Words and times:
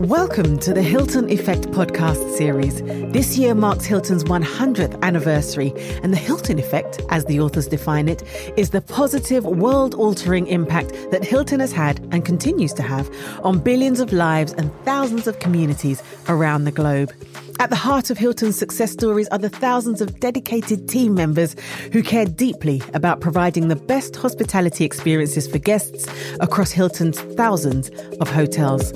Welcome 0.00 0.58
to 0.60 0.72
the 0.72 0.80
Hilton 0.80 1.28
Effect 1.28 1.64
podcast 1.72 2.34
series. 2.34 2.80
This 3.12 3.36
year 3.36 3.54
marks 3.54 3.84
Hilton's 3.84 4.24
100th 4.24 4.98
anniversary, 5.02 5.74
and 6.02 6.10
the 6.10 6.16
Hilton 6.16 6.58
Effect, 6.58 7.02
as 7.10 7.26
the 7.26 7.38
authors 7.38 7.66
define 7.66 8.08
it, 8.08 8.22
is 8.56 8.70
the 8.70 8.80
positive, 8.80 9.44
world 9.44 9.94
altering 9.94 10.46
impact 10.46 10.94
that 11.10 11.22
Hilton 11.22 11.60
has 11.60 11.72
had 11.72 12.00
and 12.12 12.24
continues 12.24 12.72
to 12.74 12.82
have 12.82 13.14
on 13.44 13.58
billions 13.58 14.00
of 14.00 14.10
lives 14.10 14.54
and 14.54 14.72
thousands 14.86 15.26
of 15.26 15.38
communities 15.38 16.02
around 16.28 16.64
the 16.64 16.72
globe. 16.72 17.12
At 17.58 17.68
the 17.68 17.76
heart 17.76 18.08
of 18.08 18.16
Hilton's 18.16 18.56
success 18.56 18.92
stories 18.92 19.28
are 19.28 19.36
the 19.36 19.50
thousands 19.50 20.00
of 20.00 20.18
dedicated 20.18 20.88
team 20.88 21.14
members 21.14 21.54
who 21.92 22.02
care 22.02 22.24
deeply 22.24 22.80
about 22.94 23.20
providing 23.20 23.68
the 23.68 23.76
best 23.76 24.16
hospitality 24.16 24.86
experiences 24.86 25.46
for 25.46 25.58
guests 25.58 26.06
across 26.40 26.70
Hilton's 26.70 27.20
thousands 27.34 27.90
of 28.18 28.30
hotels. 28.30 28.94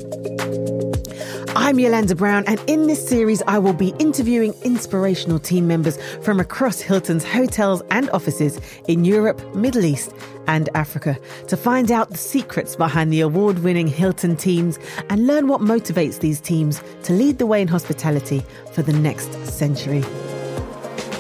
I'm 1.57 1.79
Yolanda 1.79 2.17
Brown, 2.17 2.45
and 2.49 2.61
in 2.67 2.89
this 2.89 3.09
series, 3.09 3.41
I 3.47 3.59
will 3.61 3.73
be 3.73 3.95
interviewing 4.01 4.55
inspirational 4.65 5.39
team 5.39 5.69
members 5.69 5.97
from 6.23 6.41
across 6.41 6.81
Hilton's 6.81 7.25
hotels 7.25 7.81
and 7.93 8.11
offices 8.11 8.61
in 8.89 9.05
Europe, 9.05 9.41
Middle 9.55 9.85
East, 9.85 10.13
and 10.49 10.69
Africa 10.75 11.17
to 11.47 11.57
find 11.57 11.93
out 11.93 12.11
the 12.11 12.19
secrets 12.19 12.75
behind 12.75 13.13
the 13.13 13.21
award 13.21 13.61
winning 13.61 13.87
Hilton 13.87 14.37
teams 14.37 14.81
and 15.09 15.29
learn 15.29 15.47
what 15.47 15.61
motivates 15.61 16.19
these 16.19 16.41
teams 16.41 16.83
to 17.05 17.13
lead 17.13 17.39
the 17.39 17.47
way 17.47 17.63
in 17.63 17.69
hospitality 17.69 18.43
for 18.73 18.83
the 18.83 18.93
next 18.93 19.33
century. 19.47 20.03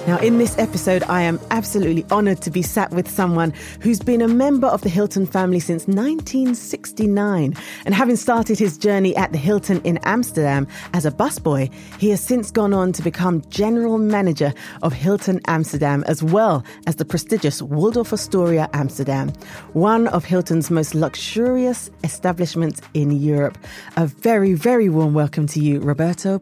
Now, 0.06 0.18
in 0.18 0.36
this 0.36 0.58
episode, 0.58 1.02
I 1.04 1.22
am 1.22 1.40
absolutely 1.50 2.04
honored 2.10 2.42
to 2.42 2.50
be 2.50 2.60
sat 2.60 2.90
with 2.90 3.10
someone 3.10 3.54
who's 3.80 4.00
been 4.00 4.20
a 4.20 4.28
member 4.28 4.66
of 4.66 4.82
the 4.82 4.90
Hilton 4.90 5.24
family 5.24 5.58
since 5.58 5.86
1969. 5.86 7.54
And 7.86 7.94
having 7.94 8.16
started 8.16 8.58
his 8.58 8.76
journey 8.76 9.16
at 9.16 9.32
the 9.32 9.38
Hilton 9.38 9.80
in 9.82 9.98
Amsterdam 10.02 10.68
as 10.92 11.06
a 11.06 11.10
busboy, 11.10 11.72
he 11.98 12.10
has 12.10 12.20
since 12.20 12.50
gone 12.50 12.74
on 12.74 12.92
to 12.92 13.02
become 13.02 13.42
general 13.48 13.96
manager 13.96 14.52
of 14.82 14.92
Hilton 14.92 15.40
Amsterdam, 15.46 16.04
as 16.06 16.22
well 16.22 16.62
as 16.86 16.96
the 16.96 17.06
prestigious 17.06 17.62
Waldorf 17.62 18.12
Astoria 18.12 18.68
Amsterdam, 18.74 19.32
one 19.72 20.08
of 20.08 20.26
Hilton's 20.26 20.70
most 20.70 20.94
luxurious 20.94 21.90
establishments 22.02 22.82
in 22.92 23.10
Europe. 23.10 23.56
A 23.96 24.06
very, 24.06 24.52
very 24.52 24.90
warm 24.90 25.14
welcome 25.14 25.46
to 25.46 25.60
you, 25.60 25.80
Roberto 25.80 26.38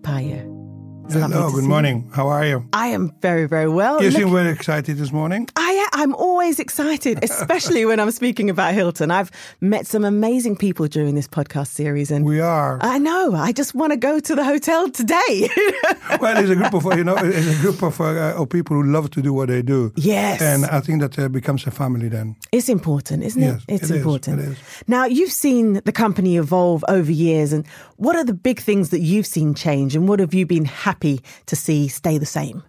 Payer. 1.13 1.29
Hello, 1.29 1.51
good 1.51 1.65
morning. 1.65 2.11
How 2.15 2.29
are 2.29 2.45
you? 2.47 2.67
I 2.73 2.89
am 2.89 3.13
very, 3.21 3.47
very 3.47 3.69
well. 3.69 4.03
You 4.03 4.11
Look, 4.11 4.19
seem 4.23 4.31
very 4.33 4.51
excited 4.51 4.97
this 4.97 5.13
morning. 5.13 5.49
I, 5.57 5.89
I'm 5.93 6.15
always 6.15 6.59
excited, 6.59 7.19
especially 7.31 7.85
when 7.85 8.01
I'm 8.01 8.11
speaking 8.11 8.51
about 8.51 8.75
Hilton. 8.75 9.11
I've 9.11 9.31
met 9.61 9.87
some 9.87 10.05
amazing 10.05 10.57
people 10.57 10.87
during 10.87 11.15
this 11.15 11.29
podcast 11.29 11.69
series, 11.69 12.11
and 12.11 12.25
We 12.25 12.41
are. 12.41 12.79
I 12.81 12.99
know. 12.99 13.35
I 13.35 13.53
just 13.53 13.75
want 13.75 13.93
to 13.93 13.97
go 13.97 14.21
to 14.21 14.35
the 14.35 14.45
hotel 14.45 14.91
today. 14.91 15.49
well, 16.21 16.37
it's 16.37 16.51
a 16.51 16.57
group 16.57 16.75
of 16.75 16.85
you 16.97 17.05
know, 17.05 17.17
it's 17.19 17.59
a 17.59 17.61
group 17.63 17.83
of, 17.83 18.01
uh, 18.01 18.35
of 18.37 18.49
people 18.49 18.77
who 18.77 18.85
love 18.85 19.11
to 19.11 19.23
do 19.23 19.33
what 19.33 19.49
they 19.49 19.63
do. 19.63 19.93
Yes. 19.97 20.41
and 20.41 20.65
I 20.67 20.81
think 20.81 21.01
that 21.03 21.19
uh, 21.19 21.29
becomes 21.29 21.67
a 21.67 21.71
family 21.71 22.09
then. 22.09 22.37
it's 22.53 22.69
important, 22.69 23.23
isn't 23.25 23.43
Yes, 23.43 23.63
it? 23.69 23.75
It's 23.75 23.83
it 23.91 23.95
is, 23.95 23.97
important. 23.99 24.41
it 24.41 24.49
is. 24.53 24.59
Now, 24.87 25.05
you've 25.05 25.33
seen 25.33 25.81
the 25.85 25.93
company 25.93 26.37
evolve 26.37 26.85
over 26.89 27.11
years, 27.13 27.53
and 27.53 27.67
what 27.97 28.17
are 28.17 28.25
the 28.25 28.35
big 28.35 28.61
things 28.61 28.91
that 28.91 29.01
you've 29.01 29.27
seen 29.27 29.55
change, 29.55 29.95
and 29.97 30.09
what 30.09 30.21
have 30.21 30.33
you 30.35 30.47
been 30.47 30.65
happy 30.65 31.02
to 31.47 31.55
see 31.57 31.89
stay 31.89 32.19
the 32.19 32.27
same? 32.27 32.63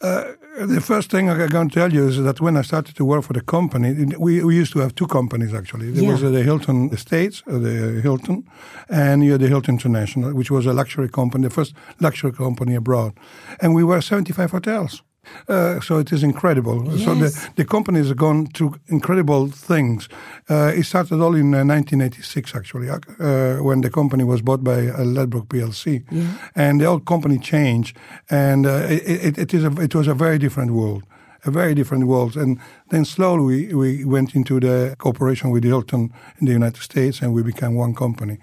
The 0.00 0.80
first 0.80 1.10
thing 1.10 1.28
I'm 1.30 1.48
going 1.50 1.68
to 1.70 1.74
tell 1.80 1.92
you 1.92 2.08
is 2.08 2.16
that 2.22 2.40
when 2.40 2.56
I 2.56 2.62
started 2.62 2.94
to 2.96 3.04
work 3.04 3.22
for 3.24 3.32
the 3.34 3.40
company, 3.40 3.88
we, 4.18 4.42
we 4.44 4.54
used 4.62 4.72
to 4.72 4.80
have 4.80 4.92
two 4.94 5.06
companies 5.06 5.52
actually. 5.54 5.90
There 5.90 6.02
Yeah. 6.04 6.12
was 6.12 6.22
uh, 6.22 6.30
the 6.30 6.42
Hilton 6.42 6.90
Estates, 6.92 7.42
uh, 7.46 7.58
the 7.58 8.00
Hilton, 8.02 8.44
and 8.88 9.22
you 9.24 9.32
had 9.32 9.40
the 9.40 9.48
Hilton 9.48 9.74
International, 9.74 10.32
which 10.34 10.50
was 10.50 10.66
a 10.66 10.72
luxury 10.72 11.08
company, 11.08 11.44
the 11.48 11.54
first 11.54 11.74
luxury 12.00 12.32
company 12.32 12.74
abroad. 12.76 13.12
And 13.60 13.74
we 13.74 13.84
were 13.84 14.00
75 14.00 14.50
hotels. 14.50 15.02
Uh, 15.48 15.80
so 15.80 15.98
it 15.98 16.12
is 16.12 16.22
incredible. 16.22 16.84
So 16.98 17.14
the, 17.14 17.48
the 17.56 17.64
company 17.64 17.98
has 17.98 18.12
gone 18.12 18.46
through 18.48 18.74
incredible 18.88 19.48
things. 19.48 20.08
Uh, 20.50 20.72
it 20.74 20.84
started 20.84 21.20
all 21.20 21.34
in 21.34 21.54
uh, 21.54 21.64
1986, 21.64 22.54
actually, 22.54 22.88
uh, 22.90 23.62
when 23.62 23.80
the 23.80 23.90
company 23.90 24.24
was 24.24 24.42
bought 24.42 24.62
by 24.64 24.88
uh, 24.88 25.04
Ladbroke 25.04 25.48
PLC, 25.48 26.02
and 26.54 26.80
the 26.80 26.86
whole 26.86 27.00
company 27.00 27.38
changed, 27.38 27.96
and 28.30 28.66
uh, 28.66 28.86
it, 28.88 29.02
it, 29.26 29.38
it 29.38 29.54
is 29.54 29.64
a, 29.64 29.70
it 29.80 29.94
was 29.94 30.08
a 30.08 30.14
very 30.14 30.38
different 30.38 30.70
world. 30.72 31.02
A 31.44 31.50
very 31.50 31.74
different 31.74 32.06
world, 32.06 32.36
and 32.36 32.58
then 32.90 33.04
slowly 33.04 33.44
we, 33.44 33.74
we 33.74 34.04
went 34.04 34.34
into 34.34 34.58
the 34.58 34.96
cooperation 34.98 35.50
with 35.52 35.62
Hilton 35.64 36.12
in 36.40 36.46
the 36.46 36.52
United 36.52 36.82
States, 36.82 37.22
and 37.22 37.32
we 37.32 37.42
became 37.42 37.76
one 37.76 37.94
company. 37.94 38.38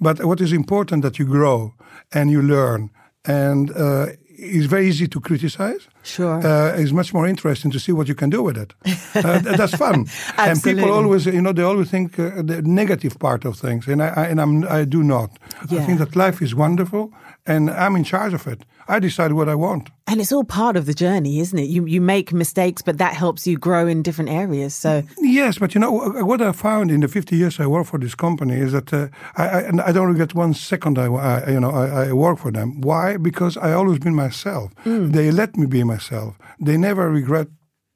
But 0.00 0.24
what 0.24 0.40
is 0.40 0.52
important 0.52 1.02
that 1.02 1.16
you 1.18 1.26
grow 1.26 1.74
and 2.12 2.28
you 2.28 2.42
learn, 2.42 2.90
and 3.24 3.70
uh, 3.70 4.06
it's 4.40 4.66
very 4.66 4.88
easy 4.88 5.06
to 5.08 5.20
criticize. 5.20 5.88
Sure. 6.02 6.40
Uh, 6.46 6.76
it's 6.76 6.92
much 6.92 7.12
more 7.12 7.26
interesting 7.26 7.70
to 7.72 7.78
see 7.78 7.92
what 7.92 8.08
you 8.08 8.14
can 8.14 8.30
do 8.30 8.42
with 8.42 8.56
it. 8.56 8.72
Uh, 9.14 9.38
that's 9.40 9.76
fun. 9.76 10.06
and 10.38 10.62
people 10.62 10.90
always, 10.90 11.26
you 11.26 11.40
know, 11.40 11.52
they 11.52 11.62
always 11.62 11.90
think 11.90 12.18
uh, 12.18 12.42
the 12.42 12.62
negative 12.62 13.18
part 13.18 13.44
of 13.44 13.58
things, 13.58 13.86
and 13.86 14.02
I, 14.02 14.08
I 14.08 14.24
and 14.26 14.40
I'm, 14.40 14.64
I 14.64 14.84
do 14.84 15.02
not. 15.02 15.30
Yeah. 15.68 15.80
I 15.80 15.84
think 15.84 15.98
that 15.98 16.16
life 16.16 16.40
is 16.42 16.54
wonderful, 16.54 17.12
and 17.54 17.70
I'm 17.70 17.96
in 17.96 18.04
charge 18.04 18.34
of 18.34 18.46
it. 18.46 18.64
I 18.88 18.98
decide 19.00 19.32
what 19.32 19.48
I 19.48 19.54
want. 19.54 19.90
And 20.06 20.20
it's 20.20 20.32
all 20.32 20.44
part 20.44 20.76
of 20.76 20.84
the 20.84 20.94
journey, 20.94 21.38
isn't 21.40 21.58
it? 21.58 21.68
You 21.68 21.86
you 21.86 22.00
make 22.00 22.32
mistakes, 22.32 22.82
but 22.82 22.98
that 22.98 23.14
helps 23.14 23.46
you 23.46 23.58
grow 23.58 23.86
in 23.88 24.02
different 24.02 24.30
areas. 24.30 24.74
So 24.74 25.02
Yes, 25.18 25.58
but 25.58 25.74
you 25.74 25.80
know 25.80 25.92
what 26.24 26.40
I 26.40 26.52
found 26.52 26.90
in 26.90 27.00
the 27.00 27.08
50 27.08 27.36
years 27.36 27.60
I 27.60 27.66
worked 27.66 27.88
for 27.90 27.98
this 28.00 28.14
company 28.16 28.54
is 28.60 28.70
that 28.72 28.92
uh, 28.92 29.06
I, 29.36 29.44
I, 29.44 29.88
I 29.88 29.92
don't 29.92 30.08
regret 30.08 30.34
one 30.34 30.54
second 30.54 30.98
I, 30.98 31.06
I 31.06 31.50
you 31.50 31.60
know 31.60 31.70
I, 31.70 32.08
I 32.08 32.12
work 32.12 32.38
for 32.38 32.50
them. 32.52 32.80
Why? 32.80 33.16
Because 33.18 33.56
I 33.60 33.72
always 33.72 33.98
been 33.98 34.14
myself. 34.14 34.70
They 34.84 35.30
let 35.30 35.56
me 35.56 35.66
be 35.66 35.84
myself. 35.84 36.34
They 36.66 36.76
never 36.78 37.10
regret 37.12 37.46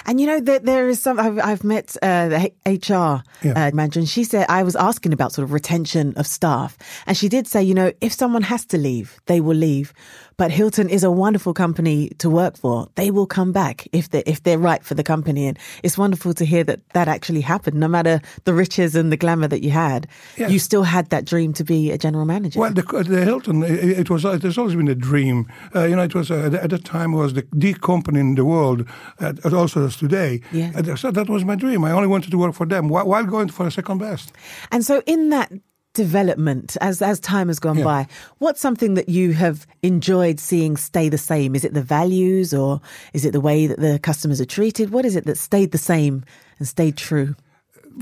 And 0.07 0.21
you 0.21 0.27
know 0.27 0.41
that 0.41 0.65
there 0.65 0.89
is 0.89 1.01
some. 1.01 1.19
I've, 1.19 1.39
I've 1.39 1.65
met 1.65 1.97
uh, 2.03 2.29
the 2.29 2.53
HR 2.67 3.23
Yeah. 3.47 3.53
uh, 3.57 3.71
manager, 3.75 4.01
and 4.01 4.09
she 4.09 4.25
said 4.25 4.47
I 4.49 4.63
was 4.63 4.77
asking 4.77 5.13
about 5.13 5.33
sort 5.33 5.45
of 5.45 5.53
retention 5.53 6.13
of 6.17 6.27
staff, 6.27 6.77
and 7.07 7.17
she 7.17 7.29
did 7.29 7.47
say, 7.47 7.63
you 7.63 7.75
know, 7.75 7.93
if 8.01 8.13
someone 8.13 8.43
has 8.43 8.65
to 8.67 8.79
leave, 8.79 9.21
they 9.27 9.41
will 9.41 9.57
leave. 9.57 9.93
But 10.39 10.51
Hilton 10.51 10.89
is 10.89 11.05
a 11.05 11.11
wonderful 11.11 11.55
company 11.55 12.09
to 12.19 12.29
work 12.29 12.57
for. 12.57 12.89
They 12.97 13.11
will 13.11 13.27
come 13.27 13.53
back 13.53 13.87
if 13.93 14.11
they 14.11 14.23
if 14.27 14.43
they're 14.43 14.59
right 14.59 14.83
for 14.83 14.95
the 14.95 15.03
company, 15.05 15.47
and 15.47 15.59
it's 15.83 15.97
wonderful 15.97 16.35
to 16.35 16.45
hear 16.45 16.65
that 16.65 16.81
that 16.93 17.09
actually 17.09 17.41
happened. 17.43 17.77
No 17.79 17.89
matter 17.89 18.21
the 18.45 18.53
riches 18.55 18.95
and 18.97 19.13
the 19.13 19.17
glamour 19.17 19.49
that 19.49 19.63
you 19.63 19.71
had, 19.71 20.07
Yes. 20.37 20.51
you 20.51 20.59
still 20.59 20.83
had 20.83 21.09
that 21.11 21.25
dream 21.27 21.53
to 21.55 21.65
be 21.65 21.91
a 21.93 21.97
general 21.99 22.25
manager. 22.27 22.61
Well, 22.61 22.73
the, 22.73 22.83
the 22.83 23.25
Hilton, 23.25 23.63
it, 23.63 23.99
it 24.01 24.11
was 24.11 24.25
it 24.25 24.43
has 24.43 24.59
always 24.59 24.75
been 24.75 24.82
a 24.89 24.95
dream. 24.95 25.47
Uh, 25.75 25.85
you 25.85 25.97
know, 25.97 26.03
it 26.03 26.15
was 26.15 26.31
uh, 26.31 26.59
at 26.63 26.71
the 26.71 26.79
time 26.79 27.13
it 27.15 27.17
was 27.17 27.35
the, 27.35 27.47
the 27.53 27.75
company 27.75 28.21
in 28.21 28.35
the 28.35 28.45
world, 28.45 28.87
uh, 29.21 29.33
also 29.53 29.87
as 29.87 29.97
today. 29.97 30.41
Yeah. 30.53 30.95
So 30.95 31.11
that 31.11 31.29
was 31.29 31.45
my 31.45 31.55
dream. 31.57 31.85
I 31.85 31.93
only 31.93 32.09
wanted 32.09 32.31
to 32.31 32.39
work 32.39 32.55
for 32.55 32.67
them 32.67 32.89
while, 32.89 33.07
while 33.07 33.25
going 33.25 33.49
for 33.49 33.67
a 33.67 33.71
second 33.71 33.99
best. 33.99 34.33
And 34.71 34.85
so 34.85 35.03
in 35.07 35.31
that 35.31 35.53
development 35.95 36.77
as 36.81 37.03
as 37.03 37.21
time 37.21 37.49
has 37.49 37.59
gone 37.59 37.77
Yeah. 37.77 37.85
by 37.85 38.07
what's 38.39 38.63
something 38.63 38.95
that 38.95 39.11
you 39.11 39.35
have 39.35 39.67
enjoyed 39.83 40.41
seeing 40.41 40.79
stay 40.79 41.11
the 41.11 41.19
same 41.19 41.55
is 41.55 41.65
it 41.67 41.75
the 41.75 41.83
values 41.83 42.55
or 42.55 42.81
is 43.13 43.27
it 43.27 43.33
the 43.33 43.43
way 43.43 43.67
that 43.67 43.79
the 43.79 43.99
customers 43.99 44.41
are 44.41 44.47
treated 44.47 44.89
what 44.91 45.05
is 45.05 45.17
it 45.17 45.27
that 45.27 45.37
stayed 45.37 45.71
the 45.71 45.77
same 45.77 46.25
and 46.59 46.67
stayed 46.67 46.97
true 46.97 47.35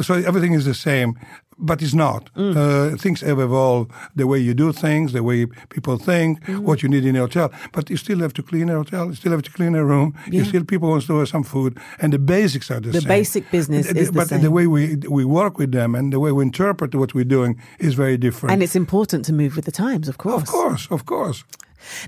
So 0.03 0.15
everything 0.15 0.55
is 0.55 0.65
the 0.67 0.75
same, 0.75 1.19
but 1.60 1.82
it's 1.82 1.94
not. 1.94 2.30
Uh, 2.36 2.96
things 2.96 3.20
have 3.20 3.38
evolved. 3.38 3.90
The 4.16 4.26
way 4.26 4.38
you 4.38 4.54
do 4.54 4.72
things, 4.72 5.12
the 5.12 5.22
way 5.22 5.46
people 5.68 5.96
think, 5.98 6.44
what 6.68 6.82
you 6.82 6.88
need 6.88 7.04
in 7.04 7.16
a 7.16 7.20
hotel. 7.20 7.50
But 7.72 7.90
you 7.90 7.96
still 7.96 8.18
have 8.20 8.32
to 8.34 8.42
clean 8.42 8.68
a 8.70 8.74
hotel. 8.74 9.06
You 9.08 9.14
still 9.14 9.32
have 9.32 9.42
to 9.42 9.50
clean 9.52 9.74
a 9.74 9.84
room. 9.84 10.14
You 10.30 10.44
still 10.44 10.64
people 10.64 10.88
want 10.88 11.06
to 11.06 11.18
have 11.18 11.28
some 11.28 11.44
food, 11.44 11.78
and 12.00 12.12
the 12.12 12.18
basics 12.18 12.70
are 12.70 12.80
the, 12.80 12.88
The 12.90 13.00
same. 13.00 13.02
The 13.02 13.08
basic 13.20 13.50
business 13.50 13.86
The- 13.88 13.98
is 14.00 14.06
the 14.10 14.18
but 14.18 14.28
same. 14.28 14.42
the 14.42 14.50
way 14.50 14.66
we 14.66 14.96
we 15.08 15.24
work 15.24 15.58
with 15.58 15.70
them 15.72 15.94
and 15.94 16.12
the 16.12 16.18
way 16.20 16.32
we 16.32 16.42
interpret 16.42 16.94
what 16.94 17.12
we're 17.14 17.30
doing 17.38 17.52
is 17.78 17.94
very 17.94 18.16
different. 18.16 18.52
and 18.52 18.62
it's 18.62 18.76
important 18.76 19.24
to 19.26 19.32
move 19.32 19.52
with 19.56 19.64
the 19.64 19.72
times 19.86 20.08
of 20.08 20.16
course 20.16 20.42
of 20.42 20.48
course, 20.48 20.88
of 20.90 21.04
course. 21.04 21.44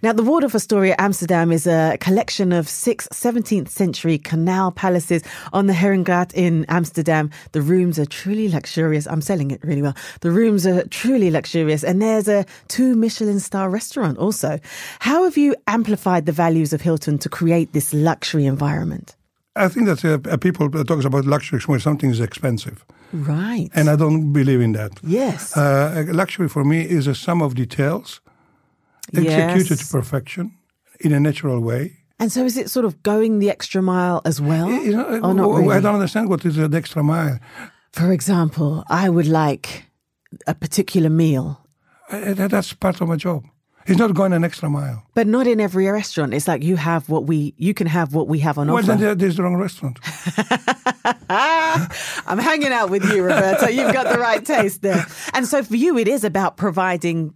Now, 0.02 0.12
the 0.12 0.22
Waldorf 0.22 0.54
Astoria 0.54 0.94
Amsterdam 0.98 1.52
is 1.52 1.66
a 1.66 1.96
collection 2.00 2.52
of 2.52 2.68
six 2.68 3.08
17th 3.12 3.68
century 3.68 4.18
canal 4.18 4.70
palaces 4.72 5.22
on 5.52 5.66
the 5.66 5.72
Herengracht 5.72 6.32
in 6.34 6.64
Amsterdam. 6.68 7.30
The 7.52 7.62
rooms 7.62 7.98
are 7.98 8.06
truly 8.06 8.48
luxurious. 8.48 9.06
I'm 9.06 9.22
selling 9.22 9.50
it 9.50 9.60
really 9.64 9.82
well. 9.82 9.94
The 10.20 10.30
rooms 10.30 10.66
are 10.66 10.84
truly 10.88 11.30
luxurious. 11.30 11.84
And 11.84 12.00
there's 12.02 12.28
a 12.28 12.44
two 12.68 12.94
Michelin 12.94 13.40
star 13.40 13.70
restaurant 13.70 14.18
also. 14.18 14.58
How 15.00 15.24
have 15.24 15.36
you 15.36 15.54
amplified 15.66 16.26
the 16.26 16.32
values 16.32 16.72
of 16.72 16.80
Hilton 16.80 17.18
to 17.18 17.28
create 17.28 17.72
this 17.72 17.92
luxury 17.94 18.46
environment? 18.46 19.16
I 19.54 19.68
think 19.68 19.86
that 19.86 20.02
uh, 20.04 20.36
people 20.38 20.70
talk 20.70 21.04
about 21.04 21.26
luxury 21.26 21.60
when 21.66 21.78
something 21.78 22.08
is 22.10 22.20
expensive, 22.20 22.86
Right. 23.12 23.68
and 23.74 23.90
I 23.90 23.96
don't 23.96 24.32
believe 24.32 24.62
in 24.62 24.72
that. 24.72 24.92
yes. 25.02 25.54
Uh, 25.54 26.04
luxury 26.08 26.48
for 26.48 26.64
me 26.64 26.80
is 26.88 27.06
a 27.06 27.14
sum 27.14 27.42
of 27.42 27.54
details 27.54 28.20
executed 29.14 29.78
to 29.78 29.86
perfection 29.86 30.52
in 31.00 31.12
a 31.12 31.20
natural 31.20 31.60
way. 31.60 31.98
And 32.18 32.30
so 32.30 32.44
is 32.44 32.56
it 32.56 32.70
sort 32.70 32.84
of 32.84 33.02
going 33.02 33.40
the 33.40 33.50
extra 33.50 33.82
mile 33.82 34.22
as 34.24 34.40
well? 34.40 34.70
You 34.70 34.96
know, 34.96 35.20
or 35.22 35.34
not 35.34 35.70
I 35.70 35.80
don't 35.80 35.94
understand 35.94 36.28
what 36.28 36.44
is 36.44 36.56
an 36.58 36.74
extra 36.74 37.02
mile. 37.02 37.38
For 37.92 38.12
example, 38.12 38.84
I 38.88 39.08
would 39.08 39.26
like 39.26 39.86
a 40.46 40.54
particular 40.54 41.10
meal 41.10 41.58
That's 42.10 42.72
part 42.74 43.00
of 43.00 43.08
my 43.08 43.16
job. 43.16 43.44
It's 43.86 43.98
not 43.98 44.14
going 44.14 44.32
an 44.32 44.44
extra 44.44 44.70
mile. 44.70 45.02
But 45.14 45.26
not 45.26 45.46
in 45.48 45.60
every 45.60 45.88
restaurant. 45.88 46.32
It's 46.34 46.46
like 46.46 46.62
you 46.62 46.76
have 46.76 47.08
what 47.08 47.24
we, 47.26 47.52
you 47.56 47.74
can 47.74 47.88
have 47.88 48.14
what 48.14 48.28
we 48.28 48.38
have 48.38 48.56
on 48.56 48.68
Well, 48.68 48.76
offer. 48.78 48.86
then 48.86 49.00
there- 49.00 49.14
there's 49.16 49.36
the 49.36 49.42
wrong 49.42 49.56
restaurant. 49.56 49.98
I'm 51.28 52.38
hanging 52.38 52.72
out 52.72 52.90
with 52.90 53.04
you, 53.10 53.22
Roberto. 53.24 53.68
You've 53.68 53.92
got 53.92 54.12
the 54.12 54.18
right 54.20 54.44
taste 54.44 54.82
there. 54.82 55.04
And 55.34 55.46
so 55.46 55.62
for 55.64 55.74
you, 55.76 55.98
it 55.98 56.06
is 56.08 56.22
about 56.24 56.56
providing 56.56 57.34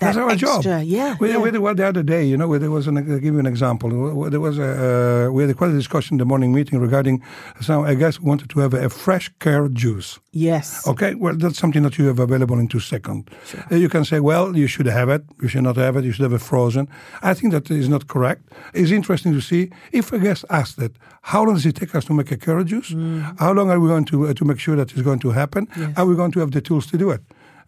That's 0.00 0.16
our 0.16 0.30
extra, 0.30 0.62
job. 0.62 0.86
Yeah. 0.86 1.16
We, 1.20 1.30
yeah. 1.30 1.38
we 1.38 1.48
had 1.50 1.58
one 1.58 1.76
the 1.76 1.86
other 1.86 2.02
day, 2.02 2.24
you 2.24 2.36
know, 2.36 2.48
where 2.48 2.58
there 2.58 2.70
was 2.70 2.86
an, 2.86 2.96
I'll 2.98 3.18
give 3.18 3.34
you 3.34 3.38
an 3.38 3.46
example. 3.46 3.88
There 4.30 4.40
was 4.40 4.58
a, 4.58 5.26
uh, 5.26 5.30
we 5.30 5.42
had 5.46 5.56
quite 5.56 5.70
a 5.70 5.74
discussion 5.74 6.14
in 6.14 6.18
the 6.18 6.24
morning 6.24 6.52
meeting 6.52 6.78
regarding 6.80 7.22
some, 7.60 7.84
I 7.84 7.94
guess, 7.94 8.20
wanted 8.20 8.48
to 8.50 8.60
have 8.60 8.74
a, 8.74 8.88
fresh 8.88 9.30
care 9.38 9.68
juice. 9.68 10.18
yes. 10.32 10.86
Okay, 10.86 11.14
well, 11.14 11.36
that's 11.36 11.58
something 11.58 11.82
that 11.82 11.96
you 11.98 12.06
have 12.06 12.18
available 12.18 12.58
in 12.58 12.66
two 12.68 12.80
seconds. 12.80 13.26
Uh, 13.70 13.76
You 13.76 13.88
can 13.88 14.04
say, 14.04 14.18
well, 14.20 14.56
you 14.56 14.66
should 14.66 14.86
have 14.86 15.08
it, 15.08 15.22
you 15.42 15.48
should 15.48 15.62
not 15.62 15.76
have 15.76 15.96
it, 15.96 16.04
you 16.04 16.12
should 16.12 16.24
have 16.24 16.32
it 16.32 16.40
frozen. 16.42 16.88
I 17.22 17.34
think 17.34 17.52
that 17.52 17.70
is 17.70 17.88
not 17.88 18.06
correct. 18.08 18.42
It's 18.74 18.90
interesting 18.90 19.32
to 19.34 19.40
see 19.40 19.70
if 19.92 20.12
a 20.12 20.18
guest 20.18 20.44
asks 20.50 20.76
that, 20.76 20.92
how 21.22 21.44
long 21.44 21.54
does 21.54 21.66
it 21.66 21.76
take 21.76 21.94
us 21.94 22.04
to 22.06 22.14
make 22.14 22.30
a 22.32 22.36
carrot 22.36 22.66
juice? 22.68 22.90
Mm. 22.90 23.38
How 23.38 23.52
long 23.52 23.70
are 23.70 23.78
we 23.78 23.88
going 23.88 24.06
to 24.06 24.26
uh, 24.28 24.34
to 24.34 24.44
make 24.44 24.58
sure 24.58 24.76
that 24.76 24.90
it's 24.92 25.02
going 25.02 25.20
to 25.20 25.30
happen? 25.30 25.68
Are 25.96 26.06
we 26.06 26.14
going 26.16 26.32
to 26.32 26.40
have 26.40 26.50
the 26.50 26.60
tools 26.62 26.86
to 26.86 26.96
do 26.98 27.10
it? 27.10 27.20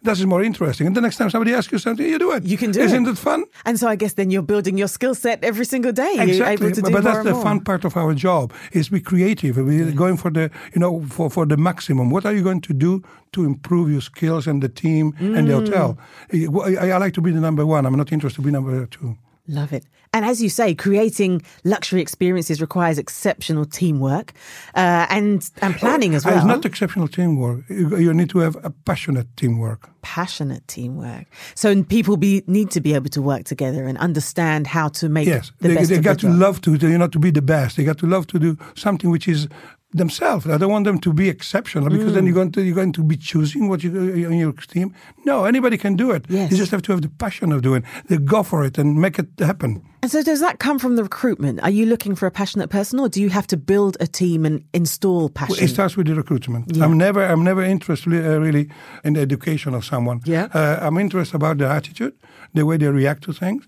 That 0.03 0.17
is 0.19 0.25
more 0.25 0.43
interesting. 0.43 0.87
And 0.87 0.95
the 0.95 1.01
next 1.01 1.17
time 1.17 1.29
somebody 1.29 1.53
asks 1.53 1.71
you 1.71 1.79
something, 1.79 2.05
you 2.05 2.19
do 2.19 2.31
it. 2.33 2.43
You 2.43 2.57
can 2.57 2.71
do 2.71 2.81
Isn't 2.81 3.07
it. 3.07 3.11
it 3.11 3.17
fun? 3.17 3.45
And 3.65 3.79
so 3.79 3.87
I 3.87 3.95
guess 3.95 4.13
then 4.13 4.29
you're 4.31 4.41
building 4.53 4.77
your 4.77 4.89
skill 4.89 5.15
set 5.15 5.43
every 5.43 5.65
single 5.65 5.93
day. 5.93 6.13
You're 6.25 6.45
able 6.45 6.71
to 6.71 6.81
do 6.81 6.91
but 6.91 7.03
that's 7.03 7.23
the 7.23 7.31
more. 7.31 7.41
fun 7.43 7.61
part 7.61 7.85
of 7.85 7.95
our 7.95 8.13
job 8.13 8.51
is 8.73 8.89
be 8.89 8.99
creative. 8.99 9.55
We're 9.57 9.91
going 9.91 10.17
for 10.17 10.29
the 10.31 10.49
you 10.73 10.79
know 10.81 11.03
for, 11.09 11.29
for 11.29 11.45
the 11.45 11.55
maximum. 11.57 12.09
What 12.09 12.25
are 12.25 12.33
you 12.33 12.43
going 12.43 12.61
to 12.61 12.73
do 12.73 13.01
to 13.31 13.45
improve 13.45 13.89
your 13.91 14.01
skills 14.01 14.45
and 14.47 14.61
the 14.61 14.69
team 14.69 15.13
and 15.19 15.47
the 15.47 15.53
Mm. 15.53 15.65
hotel? 15.65 15.97
I, 16.33 16.89
I 16.91 16.97
like 16.97 17.13
to 17.13 17.21
be 17.21 17.31
the 17.31 17.39
number 17.39 17.65
one. 17.65 17.85
I'm 17.85 17.95
not 17.95 18.11
interested 18.11 18.41
to 18.41 18.45
be 18.45 18.51
number 18.51 18.85
two. 18.87 19.15
Love 19.47 19.73
it. 19.73 19.85
And 20.13 20.23
as 20.25 20.41
you 20.41 20.47
say, 20.49 20.73
creating 20.75 21.41
luxury 21.65 22.01
experiences 22.01 22.61
requires 22.61 22.97
exceptional 22.97 23.65
teamwork 23.65 24.31
uh, 24.75 25.05
and 25.09 25.49
and 25.61 25.75
planning 25.75 26.15
as 26.15 26.23
Uh, 26.25 26.29
well. 26.29 26.37
It's 26.37 26.45
not 26.47 26.65
exceptional 26.65 27.07
teamwork. 27.07 27.65
You, 27.69 27.97
you 27.97 28.13
need 28.13 28.29
to 28.29 28.39
have 28.39 28.55
a 28.63 28.69
passionate 28.85 29.27
teamwork. 29.35 29.89
passionate 30.01 30.65
teamwork. 30.67 31.25
So 31.55 31.83
people 31.83 32.15
be 32.17 32.43
need 32.47 32.71
to 32.71 32.79
be 32.81 32.93
able 32.95 33.09
to 33.09 33.21
work 33.21 33.43
together 33.45 33.85
and 33.87 33.97
understand 33.97 34.67
how 34.67 34.89
to 34.89 35.09
make 35.09 35.27
Yes, 35.27 35.51
the 35.59 35.67
they, 35.69 35.75
best 35.75 35.89
they 35.89 35.99
got 35.99 36.19
to 36.19 36.27
job. 36.27 36.39
love 36.39 36.61
to 36.61 36.71
you 36.75 36.97
know 36.97 37.07
to 37.09 37.19
be 37.19 37.31
the 37.31 37.41
best. 37.41 37.75
They 37.75 37.83
got 37.85 37.97
to 37.97 38.07
love 38.07 38.25
to 38.27 38.39
do 38.39 38.57
something 38.75 39.11
which 39.11 39.27
is 39.27 39.47
themselves. 39.93 40.45
I 40.45 40.57
don't 40.57 40.71
want 40.71 40.85
them 40.85 40.99
to 40.99 41.13
be 41.13 41.29
exceptional 41.29 41.89
because 41.89 42.11
Mm. 42.11 42.15
then 42.15 42.25
you're 42.25 42.35
going 42.35 42.51
to 42.51 42.61
you're 42.61 42.75
going 42.75 42.93
to 42.93 43.03
be 43.03 43.15
choosing 43.17 43.69
what 43.69 43.83
you 43.83 43.91
in 44.31 44.37
your 44.39 44.53
team. 44.53 44.93
No, 45.25 45.45
anybody 45.45 45.77
can 45.77 45.95
do 45.95 46.11
it. 46.11 46.25
Yes. 46.29 46.51
You 46.51 46.57
just 46.57 46.71
have 46.71 46.81
to 46.83 46.91
have 46.93 47.01
the 47.01 47.09
passion 47.09 47.51
of 47.51 47.61
doing. 47.61 47.83
it. 47.83 48.07
They 48.09 48.17
go 48.17 48.43
for 48.43 48.65
it 48.65 48.77
and 48.77 48.99
make 48.99 49.19
it 49.19 49.27
happen. 49.39 49.81
And 50.01 50.11
so 50.11 50.21
does 50.21 50.39
that 50.41 50.57
come 50.59 50.79
from 50.79 50.95
the 50.97 51.03
recruitment? 51.03 51.61
Are 51.63 51.69
you 51.69 51.85
looking 51.85 52.15
for 52.15 52.25
a 52.27 52.31
passionate 52.31 52.69
person 52.69 52.99
or 52.99 53.07
do 53.09 53.21
you 53.21 53.29
have 53.29 53.47
to 53.47 53.57
build 53.57 53.95
a 54.01 54.07
team 54.07 54.45
and 54.45 54.61
install 54.73 55.29
passion? 55.29 55.63
It 55.63 55.69
starts 55.69 55.95
with 55.95 56.07
the 56.07 56.15
recruitment. 56.15 56.77
I'm 56.81 56.97
never, 56.97 57.23
I'm 57.23 57.43
never 57.43 57.63
interested 57.63 58.13
uh, 58.13 58.39
really 58.41 58.67
in 59.05 59.13
the 59.13 59.21
education 59.21 59.73
of 59.73 59.85
someone. 59.85 60.19
Yeah. 60.25 60.47
Uh, 60.53 60.77
I'm 60.81 60.97
interested 60.97 61.35
about 61.35 61.57
the 61.57 61.67
attitude, 61.69 62.13
the 62.53 62.63
way 62.65 62.77
they 62.77 62.87
react 62.87 63.23
to 63.23 63.33
things. 63.33 63.63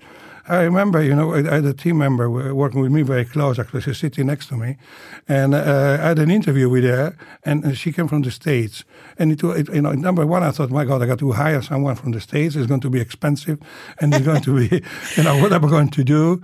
I 0.47 0.61
remember, 0.61 1.01
you 1.01 1.15
know, 1.15 1.33
I 1.33 1.39
I 1.39 1.55
had 1.55 1.65
a 1.65 1.73
team 1.73 1.97
member 1.97 2.29
working 2.53 2.81
with 2.81 2.91
me 2.91 3.01
very 3.03 3.25
close. 3.25 3.59
Actually, 3.59 3.81
she's 3.81 3.97
sitting 3.97 4.27
next 4.27 4.47
to 4.49 4.55
me, 4.55 4.77
and 5.27 5.53
uh, 5.55 5.97
I 6.03 6.07
had 6.07 6.19
an 6.19 6.29
interview 6.29 6.69
with 6.69 6.83
her, 6.83 7.15
and 7.43 7.65
uh, 7.65 7.73
she 7.73 7.91
came 7.91 8.07
from 8.07 8.21
the 8.21 8.31
states. 8.31 8.83
And 9.17 9.31
it, 9.31 9.43
it, 9.43 9.69
you 9.73 9.81
know, 9.81 9.93
number 9.93 10.25
one, 10.25 10.43
I 10.43 10.51
thought, 10.51 10.69
my 10.69 10.85
God, 10.85 11.01
I 11.01 11.07
got 11.07 11.19
to 11.19 11.31
hire 11.31 11.61
someone 11.61 11.95
from 11.95 12.11
the 12.11 12.19
states. 12.21 12.55
It's 12.55 12.67
going 12.67 12.81
to 12.81 12.89
be 12.89 12.99
expensive, 13.01 13.57
and 13.99 14.13
it's 14.13 14.25
going 14.25 14.41
to 14.43 14.55
be, 14.55 14.67
you 15.17 15.23
know, 15.23 15.37
what 15.41 15.51
am 15.51 15.65
I 15.65 15.69
going 15.69 15.89
to 15.89 16.03
do? 16.03 16.41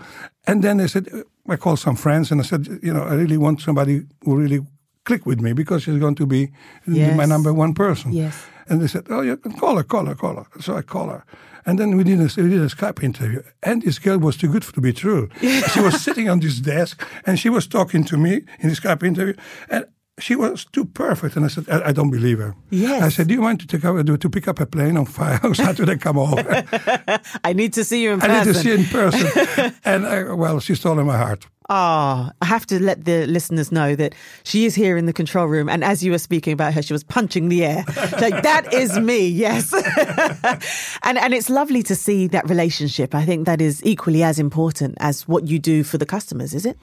And 0.47 0.63
then 0.63 0.79
I 0.81 0.87
said, 0.87 1.07
I 1.47 1.55
called 1.57 1.79
some 1.79 1.95
friends, 1.95 2.31
and 2.31 2.41
I 2.41 2.43
said, 2.43 2.67
you 2.81 2.93
know, 2.93 3.03
I 3.03 3.13
really 3.13 3.37
want 3.37 3.61
somebody 3.61 4.05
who 4.25 4.35
really 4.35 4.61
click 5.03 5.25
with 5.25 5.39
me 5.41 5.53
because 5.53 5.83
she's 5.83 5.99
going 5.99 6.15
to 6.15 6.25
be 6.25 6.49
Yes. 6.87 7.17
my 7.17 7.25
number 7.25 7.53
one 7.53 7.73
person. 7.73 8.13
Yes. 8.13 8.35
And 8.67 8.79
they 8.81 8.87
said, 8.87 9.05
oh, 9.09 9.21
you 9.21 9.37
can 9.37 9.51
call 9.53 9.75
her, 9.77 9.83
call 9.83 10.05
her, 10.05 10.15
call 10.15 10.35
her. 10.35 10.45
So 10.61 10.75
I 10.77 10.81
call 10.81 11.07
her. 11.09 11.23
And 11.65 11.77
then 11.79 11.95
we 11.97 12.03
did 12.03 12.19
a, 12.19 12.41
we 12.41 12.49
did 12.49 12.61
a 12.61 12.67
Skype 12.67 13.03
interview. 13.03 13.41
And 13.63 13.81
this 13.81 13.99
girl 13.99 14.17
was 14.19 14.37
too 14.37 14.49
good 14.51 14.63
to 14.63 14.81
be 14.81 14.93
true. 14.93 15.29
she 15.73 15.79
was 15.79 16.01
sitting 16.01 16.29
on 16.29 16.39
this 16.39 16.59
desk 16.59 17.03
and 17.25 17.39
she 17.39 17.49
was 17.49 17.67
talking 17.67 18.03
to 18.05 18.17
me 18.17 18.41
in 18.59 18.69
the 18.69 18.75
Skype 18.75 19.03
interview. 19.03 19.35
And 19.69 19.85
she 20.19 20.35
was 20.35 20.65
too 20.65 20.85
perfect. 20.85 21.35
And 21.35 21.45
I 21.45 21.47
said, 21.47 21.69
I, 21.69 21.89
I 21.89 21.91
don't 21.91 22.11
believe 22.11 22.39
her. 22.39 22.55
Yes. 22.69 23.03
I 23.03 23.09
said, 23.09 23.27
do 23.27 23.33
you 23.33 23.41
mind 23.41 23.59
to, 23.61 23.67
take 23.67 23.85
up, 23.85 24.05
to 24.05 24.29
pick 24.29 24.47
up 24.47 24.59
a 24.59 24.65
plane 24.65 24.97
on 24.97 25.05
Friday, 25.05 25.53
Saturday, 25.53 25.97
come 25.97 26.17
over? 26.17 26.43
I 27.43 27.53
need 27.53 27.73
to 27.73 27.83
see 27.83 28.03
you 28.03 28.13
in 28.13 28.21
I 28.21 28.27
person. 28.27 28.45
need 28.45 28.53
to 28.53 28.59
see 28.59 28.69
her 28.69 28.75
in 28.75 28.85
person. 28.85 29.73
and 29.83 30.05
uh, 30.05 30.35
well, 30.35 30.59
she 30.59 30.75
stole 30.75 30.95
my 31.03 31.17
heart. 31.17 31.47
Ah, 31.73 32.33
I 32.41 32.45
have 32.47 32.65
to 32.65 32.83
let 32.83 33.05
the 33.05 33.25
listeners 33.27 33.71
know 33.71 33.95
that 33.95 34.13
she 34.43 34.65
is 34.65 34.75
here 34.75 34.97
in 34.97 35.05
the 35.05 35.13
control 35.13 35.45
room. 35.45 35.69
And 35.69 35.85
as 35.85 36.03
you 36.03 36.11
were 36.11 36.17
speaking 36.17 36.51
about 36.51 36.73
her, 36.73 36.81
she 36.81 36.91
was 36.91 37.01
punching 37.01 37.47
the 37.47 37.63
air. 37.63 37.85
like, 38.19 38.43
that 38.43 38.73
is 38.73 38.99
me, 38.99 39.25
yes. 39.25 39.73
and, 41.03 41.17
and 41.17 41.33
it's 41.33 41.49
lovely 41.49 41.81
to 41.83 41.95
see 41.95 42.27
that 42.27 42.49
relationship. 42.49 43.15
I 43.15 43.23
think 43.23 43.45
that 43.45 43.61
is 43.61 43.81
equally 43.85 44.21
as 44.21 44.37
important 44.37 44.97
as 44.99 45.29
what 45.29 45.47
you 45.47 45.59
do 45.59 45.85
for 45.85 45.97
the 45.97 46.05
customers, 46.05 46.53
is 46.53 46.65
it? 46.65 46.77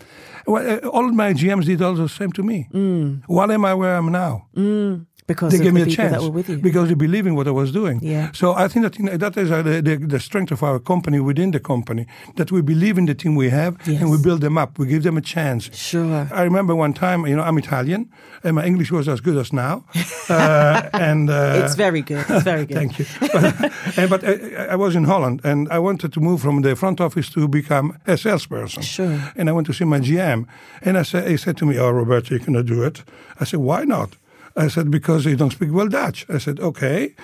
Well, 0.47 0.67
uh, 0.67 0.89
all 0.89 1.13
my 1.13 1.35
GMs 1.35 1.67
did 1.67 1.83
all 1.83 1.93
the 1.93 2.09
same 2.09 2.33
to 2.33 2.43
me. 2.43 2.69
Mm. 2.73 3.25
Why 3.27 3.45
am 3.53 3.67
I 3.67 3.75
where 3.75 3.95
I'm 3.95 4.11
now? 4.11 4.47
Mm 4.57 5.08
because 5.29 5.53
they 5.53 5.59
gave 5.59 5.75
the 5.75 5.85
me 5.85 5.93
a 5.93 5.97
chance 5.99 6.27
because 6.69 6.89
they 6.89 6.95
believe 6.95 7.27
in 7.27 7.35
what 7.37 7.47
I 7.47 7.51
was 7.51 7.71
doing. 7.71 8.01
Yeah. 8.03 8.33
So 8.33 8.55
I 8.55 8.67
think 8.67 8.83
that 8.85 8.99
you 8.99 9.05
know, 9.05 9.17
that 9.17 9.37
is 9.37 9.51
uh, 9.51 9.63
the, 9.63 9.83
the, 9.83 9.97
the, 9.97 10.19
strength 10.19 10.51
of 10.51 10.63
our 10.63 10.79
company 10.81 11.21
within 11.21 11.51
the 11.51 11.61
company 11.61 12.07
that 12.37 12.51
we 12.51 12.63
believe 12.63 12.97
in 12.97 13.05
the 13.05 13.15
team 13.15 13.37
we 13.37 13.51
have 13.51 13.77
yes. 13.87 14.01
and 14.01 14.11
we 14.11 14.17
build 14.21 14.41
them 14.41 14.57
up. 14.57 14.79
We 14.79 14.87
give 14.87 15.03
them 15.03 15.19
a 15.19 15.21
chance. 15.21 15.71
Sure. 15.77 16.27
I 16.33 16.43
remember 16.43 16.75
one 16.75 16.95
time, 16.95 17.27
you 17.27 17.37
know, 17.37 17.43
I'm 17.43 17.59
Italian 17.59 18.11
and 18.43 18.57
my 18.57 18.65
English 18.65 18.91
was 18.91 19.07
as 19.07 19.21
good 19.21 19.37
as 19.37 19.53
now, 19.53 19.85
uh, 20.31 20.89
and 20.95 21.29
uh, 21.29 21.61
it's 21.63 21.75
very 21.75 22.01
good. 22.01 22.25
It's 22.29 22.45
very 22.45 22.65
good. 22.65 22.77
thank 22.77 22.99
you. 22.99 23.07
but, 23.21 23.73
and, 23.99 24.11
but 24.11 24.25
I, 24.25 24.73
I, 24.73 24.77
was 24.77 24.97
in 24.97 25.05
Holland 25.05 25.43
and 25.45 25.69
I 25.69 25.79
wanted 25.79 26.13
to 26.15 26.21
move 26.21 26.41
from 26.41 26.63
the 26.63 26.75
front 26.75 27.01
office 27.01 27.29
to 27.31 27.47
become 27.49 27.99
a 28.07 28.17
salesperson. 28.17 28.83
Sure. 28.83 29.33
And 29.37 29.51
I 29.51 29.53
went 29.53 29.67
to 29.67 29.75
see 29.75 29.85
my 29.85 30.01
GM, 30.01 30.47
and 30.83 30.97
I 30.97 31.03
said, 31.03 31.29
he 31.29 31.37
said 31.37 31.57
to 31.59 31.67
me, 31.67 31.79
"Oh, 31.79 31.91
Roberto, 31.91 32.35
you 32.35 32.41
cannot 32.41 32.67
do 32.67 32.83
it." 32.83 33.03
I 33.41 33.45
said, 33.45 33.61
"Why 33.61 33.85
not?" 33.85 34.17
I 34.59 34.69
said, 34.69 34.91
because 34.91 35.25
you 35.25 35.37
don't 35.37 35.53
speak 35.53 35.73
well 35.73 35.89
Dutch. 35.89 36.27
I 36.29 36.39
said, 36.39 36.59
okay, 36.61 37.15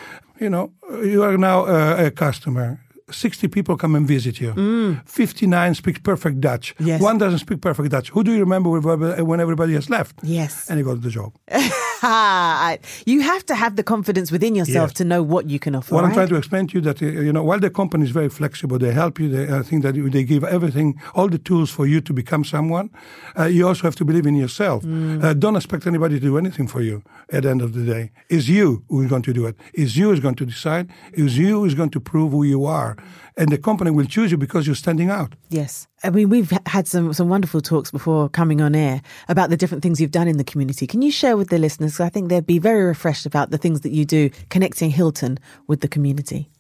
you 0.41 0.49
know, 0.49 0.73
you 1.03 1.23
are 1.23 1.37
now 1.37 1.67
uh, 1.67 2.07
a 2.07 2.11
customer. 2.11 2.84
60 3.11 3.49
people 3.49 3.76
come 3.76 3.94
and 3.94 4.06
visit 4.06 4.40
you. 4.40 4.52
Mm. 4.54 5.06
59 5.08 5.75
speak 5.75 6.02
perfect 6.02 6.40
Dutch. 6.40 6.75
Yes. 6.78 7.00
One 7.00 7.18
doesn't 7.18 7.40
speak 7.40 7.61
perfect 7.61 7.90
Dutch. 7.90 8.11
Who 8.11 8.25
do 8.25 8.32
you 8.32 8.40
remember 8.40 8.70
when 8.70 9.40
everybody 9.40 9.75
has 9.75 9.90
left? 9.90 10.16
Yes. 10.23 10.70
And 10.70 10.78
he 10.78 10.84
got 10.84 11.02
the 11.02 11.11
job. 11.11 11.34
you 13.06 13.20
have 13.23 13.46
to 13.46 13.54
have 13.54 13.76
the 13.76 13.82
confidence 13.82 14.30
within 14.30 14.54
yourself 14.54 14.90
yes. 14.90 14.94
to 14.94 15.04
know 15.04 15.23
what 15.23 15.49
you 15.49 15.58
can 15.58 15.75
offer. 15.75 15.94
What 15.94 16.02
right? 16.02 16.08
I'm 16.08 16.14
trying 16.14 16.28
to 16.28 16.37
explain 16.37 16.66
to 16.68 16.75
you 16.75 16.80
that 16.82 17.02
uh, 17.02 17.06
you 17.06 17.32
know 17.32 17.42
while 17.42 17.61
the 17.61 17.70
company 17.70 18.04
is 18.04 18.11
very 18.11 18.28
flexible, 18.28 18.78
they 18.78 18.92
help 18.92 19.18
you. 19.18 19.28
They, 19.28 19.54
I 19.54 19.62
think 19.62 19.82
that 19.84 19.94
they 19.94 20.25
give 20.25 20.44
everything, 20.44 21.00
all 21.14 21.28
the 21.28 21.38
tools 21.38 21.70
for 21.70 21.87
you 21.87 22.00
to 22.02 22.12
become 22.12 22.44
someone. 22.44 22.90
Uh, 23.38 23.44
you 23.44 23.66
also 23.66 23.82
have 23.82 23.96
to 23.96 24.04
believe 24.04 24.26
in 24.26 24.34
yourself. 24.34 24.82
Mm. 24.82 25.25
Uh, 25.25 25.34
don't 25.34 25.56
expect 25.56 25.87
anybody 25.87 26.16
to 26.16 26.26
do 26.26 26.37
anything 26.37 26.68
for 26.68 26.82
you. 26.82 27.02
At 27.32 27.44
the 27.44 27.50
end 27.50 27.62
of 27.62 27.73
the 27.73 27.84
day, 27.84 28.12
it's 28.28 28.49
you 28.49 28.84
who 28.88 29.02
is 29.02 29.08
going 29.08 29.23
to 29.23 29.32
do 29.32 29.46
it. 29.46 29.56
It's 29.73 29.96
you 29.96 30.06
who 30.06 30.12
is 30.12 30.20
going 30.20 30.37
to 30.37 30.46
decide. 30.46 30.90
It's 31.12 31.37
you 31.37 31.61
who 31.61 31.64
is 31.64 31.75
going 31.75 31.90
to 31.90 32.00
prove 32.00 32.32
who 32.32 32.44
you 32.44 32.66
are, 32.66 32.93
and 33.36 33.50
the 33.50 33.58
company 33.58 33.90
will 33.90 34.06
choose 34.06 34.30
you 34.30 34.36
because 34.36 34.66
you're 34.66 34.76
standing 34.76 35.10
out. 35.10 35.34
Yes. 35.48 35.86
I 36.02 36.10
mean, 36.10 36.28
we've 36.28 36.52
had 36.66 36.86
some, 36.86 37.12
some 37.12 37.28
wonderful 37.28 37.60
talks 37.60 37.90
before 37.90 38.28
coming 38.28 38.60
on 38.60 38.74
air 38.74 39.02
about 39.28 39.50
the 39.50 39.56
different 39.56 39.82
things 39.82 40.00
you've 40.00 40.10
done 40.10 40.28
in 40.28 40.36
the 40.36 40.44
community. 40.44 40.86
Can 40.86 41.02
you 41.02 41.10
share 41.10 41.36
with 41.36 41.48
the 41.48 41.58
listeners? 41.58 42.00
I 42.00 42.08
think 42.08 42.28
they'd 42.28 42.46
be 42.46 42.58
very 42.58 42.84
refreshed 42.84 43.26
about 43.26 43.50
the 43.50 43.58
things 43.58 43.80
that 43.82 43.92
you 43.92 44.04
do 44.04 44.30
connecting 44.50 44.90
Hilton 44.90 45.38
with 45.66 45.80
the 45.80 45.88
community. 45.88 46.50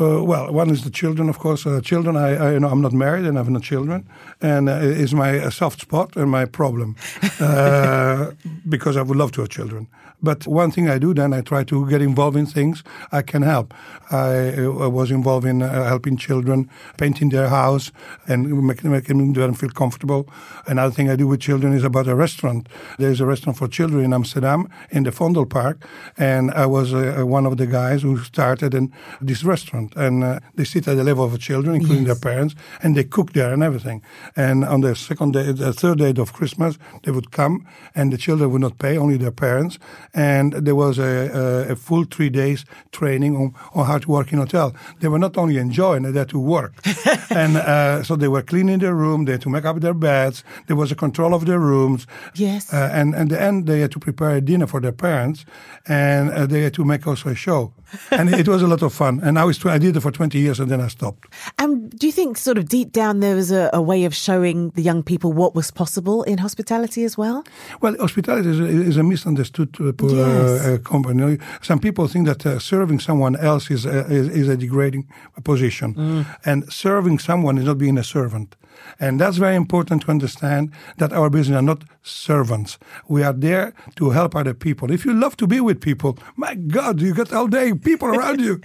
Uh, 0.00 0.24
well, 0.24 0.50
one 0.50 0.70
is 0.70 0.84
the 0.84 0.90
children, 0.90 1.28
of 1.28 1.38
course. 1.38 1.66
Uh, 1.66 1.78
children, 1.82 2.16
I, 2.16 2.34
I, 2.34 2.52
you 2.52 2.60
know, 2.60 2.68
I'm 2.68 2.80
not 2.80 2.94
married 2.94 3.26
and 3.26 3.36
I 3.36 3.40
have 3.40 3.50
no 3.50 3.60
children, 3.60 4.08
and 4.40 4.70
uh, 4.70 4.72
is 4.76 5.12
my 5.12 5.38
uh, 5.38 5.50
soft 5.50 5.82
spot 5.82 6.16
and 6.16 6.30
my 6.30 6.46
problem 6.46 6.96
uh, 7.40 8.30
because 8.66 8.96
I 8.96 9.02
would 9.02 9.18
love 9.18 9.32
to 9.32 9.42
have 9.42 9.50
children. 9.50 9.88
But 10.22 10.46
one 10.46 10.70
thing 10.70 10.88
I 10.88 10.98
do 10.98 11.12
then, 11.12 11.34
I 11.34 11.40
try 11.40 11.64
to 11.64 11.88
get 11.90 12.00
involved 12.00 12.36
in 12.36 12.46
things 12.46 12.84
I 13.10 13.22
can 13.22 13.42
help. 13.42 13.74
I, 14.10 14.54
uh, 14.64 14.88
was 14.88 15.10
involved 15.10 15.46
in 15.46 15.62
uh, 15.62 15.84
helping 15.84 16.16
children, 16.16 16.70
painting 16.96 17.30
their 17.30 17.48
house, 17.48 17.90
and 18.28 18.62
making, 18.62 18.92
making 18.92 19.32
them 19.32 19.54
feel 19.54 19.70
comfortable. 19.70 20.28
Another 20.66 20.94
thing 20.94 21.10
I 21.10 21.16
do 21.16 21.26
with 21.26 21.40
children 21.40 21.72
is 21.72 21.82
about 21.82 22.06
a 22.06 22.14
restaurant. 22.14 22.68
There's 22.98 23.20
a 23.20 23.26
restaurant 23.26 23.58
for 23.58 23.66
children 23.66 24.04
in 24.04 24.12
Amsterdam, 24.12 24.68
in 24.90 25.02
the 25.02 25.10
Vondelpark, 25.10 25.82
and 26.16 26.52
I 26.52 26.66
was 26.66 26.94
uh, 26.94 27.24
one 27.26 27.44
of 27.44 27.56
the 27.56 27.66
guys 27.66 28.02
who 28.02 28.18
started 28.18 28.74
in 28.74 28.92
this 29.20 29.42
restaurant. 29.42 29.81
And 29.96 30.24
uh, 30.24 30.40
they 30.54 30.64
sit 30.64 30.88
at 30.88 30.96
the 30.96 31.04
level 31.04 31.24
of 31.24 31.32
the 31.32 31.38
children, 31.38 31.76
including 31.76 32.06
yes. 32.06 32.20
their 32.20 32.32
parents, 32.32 32.54
and 32.82 32.96
they 32.96 33.04
cook 33.04 33.32
there 33.32 33.52
and 33.52 33.62
everything. 33.62 34.02
And 34.36 34.64
on 34.64 34.80
the 34.80 34.94
second 34.94 35.32
day, 35.32 35.52
the 35.52 35.72
third 35.72 35.98
day 35.98 36.12
of 36.16 36.32
Christmas, 36.32 36.78
they 37.02 37.10
would 37.10 37.30
come, 37.30 37.66
and 37.94 38.12
the 38.12 38.18
children 38.18 38.50
would 38.52 38.60
not 38.60 38.78
pay, 38.78 38.96
only 38.96 39.16
their 39.16 39.32
parents 39.32 39.78
and 40.14 40.52
there 40.52 40.74
was 40.74 40.98
a, 40.98 41.66
a, 41.68 41.72
a, 41.72 41.76
full 41.76 42.04
three 42.04 42.30
days 42.30 42.64
training 42.90 43.36
on, 43.36 43.54
on 43.74 43.86
how 43.86 43.98
to 43.98 44.08
work 44.08 44.32
in 44.32 44.38
hotel. 44.38 44.74
They 45.00 45.08
were 45.08 45.18
not 45.18 45.36
only 45.36 45.58
enjoying, 45.58 46.02
they 46.02 46.18
had 46.18 46.28
to 46.30 46.38
work. 46.38 46.74
and 47.30 47.56
uh, 47.56 48.02
so 48.02 48.16
they 48.16 48.28
were 48.28 48.42
cleaning 48.42 48.78
their 48.78 48.94
room, 48.94 49.24
they 49.24 49.32
had 49.32 49.42
to 49.42 49.50
make 49.50 49.64
up 49.64 49.80
their 49.80 49.94
beds, 49.94 50.44
there 50.66 50.76
was 50.76 50.92
a 50.92 50.94
control 50.94 51.34
of 51.34 51.46
their 51.46 51.58
rooms. 51.58 52.06
Yes. 52.34 52.72
Uh, 52.72 52.90
and 52.92 53.14
at 53.14 53.28
the 53.28 53.40
end, 53.40 53.66
they 53.66 53.80
had 53.80 53.90
to 53.92 53.98
prepare 53.98 54.32
a 54.36 54.40
dinner 54.40 54.66
for 54.66 54.80
their 54.80 54.92
parents, 54.92 55.44
and 55.86 56.30
uh, 56.30 56.46
they 56.46 56.62
had 56.62 56.74
to 56.74 56.84
make 56.84 57.06
also 57.06 57.30
a 57.30 57.34
show. 57.34 57.72
and 58.10 58.34
it 58.34 58.48
was 58.48 58.62
a 58.62 58.66
lot 58.66 58.82
of 58.82 58.92
fun. 58.92 59.20
And 59.22 59.38
I, 59.38 59.44
was, 59.44 59.62
I 59.72 59.78
did 59.78 59.96
it 59.96 60.00
for 60.00 60.10
20 60.10 60.38
years, 60.38 60.60
and 60.60 60.70
then 60.70 60.80
I 60.80 60.88
stopped. 60.88 61.32
And 61.58 61.90
do 61.98 62.06
you 62.06 62.12
think 62.12 62.36
sort 62.36 62.58
of 62.58 62.68
deep 62.68 62.92
down 62.92 63.20
there 63.20 63.34
was 63.34 63.50
a, 63.50 63.70
a 63.72 63.80
way 63.80 64.04
of 64.04 64.14
showing 64.14 64.70
the 64.70 64.82
young 64.82 65.02
people 65.02 65.32
what 65.32 65.54
was 65.54 65.70
possible 65.70 66.22
in 66.24 66.38
hospitality 66.38 67.04
as 67.04 67.16
well? 67.16 67.42
Well, 67.80 67.96
hospitality 67.98 68.50
is 68.50 68.60
a, 68.60 68.64
is 68.64 68.96
a 68.98 69.02
misunderstood 69.02 69.74
uh, 69.80 69.84
uh, 69.88 69.92
yes. 70.08 70.66
uh, 70.66 70.78
company. 70.84 71.38
Some 71.62 71.78
people 71.78 72.06
think 72.06 72.26
that 72.26 72.44
uh, 72.44 72.58
serving 72.58 73.00
someone 73.00 73.34
else 73.36 73.70
is 73.70 73.86
a, 73.86 74.04
is, 74.12 74.28
is 74.28 74.48
a 74.48 74.56
degrading 74.56 75.08
position, 75.42 75.94
mm. 75.94 76.26
and 76.44 76.70
serving 76.70 77.18
someone 77.18 77.56
is 77.56 77.64
not 77.64 77.78
being 77.78 77.98
a 77.98 78.04
servant. 78.04 78.56
And 78.98 79.20
that's 79.20 79.36
very 79.36 79.56
important 79.56 80.02
to 80.02 80.10
understand 80.10 80.72
that 80.98 81.12
our 81.12 81.30
business 81.30 81.58
are 81.58 81.62
not 81.62 81.84
servants. 82.02 82.78
We 83.08 83.22
are 83.22 83.32
there 83.32 83.74
to 83.96 84.10
help 84.10 84.34
other 84.34 84.54
people. 84.54 84.90
If 84.90 85.04
you 85.04 85.12
love 85.12 85.36
to 85.38 85.46
be 85.46 85.60
with 85.60 85.80
people, 85.80 86.18
my 86.36 86.54
God, 86.54 87.00
you 87.00 87.14
got 87.14 87.32
all 87.32 87.46
day 87.46 87.74
people 87.74 88.08
around 88.08 88.40
you. 88.40 88.60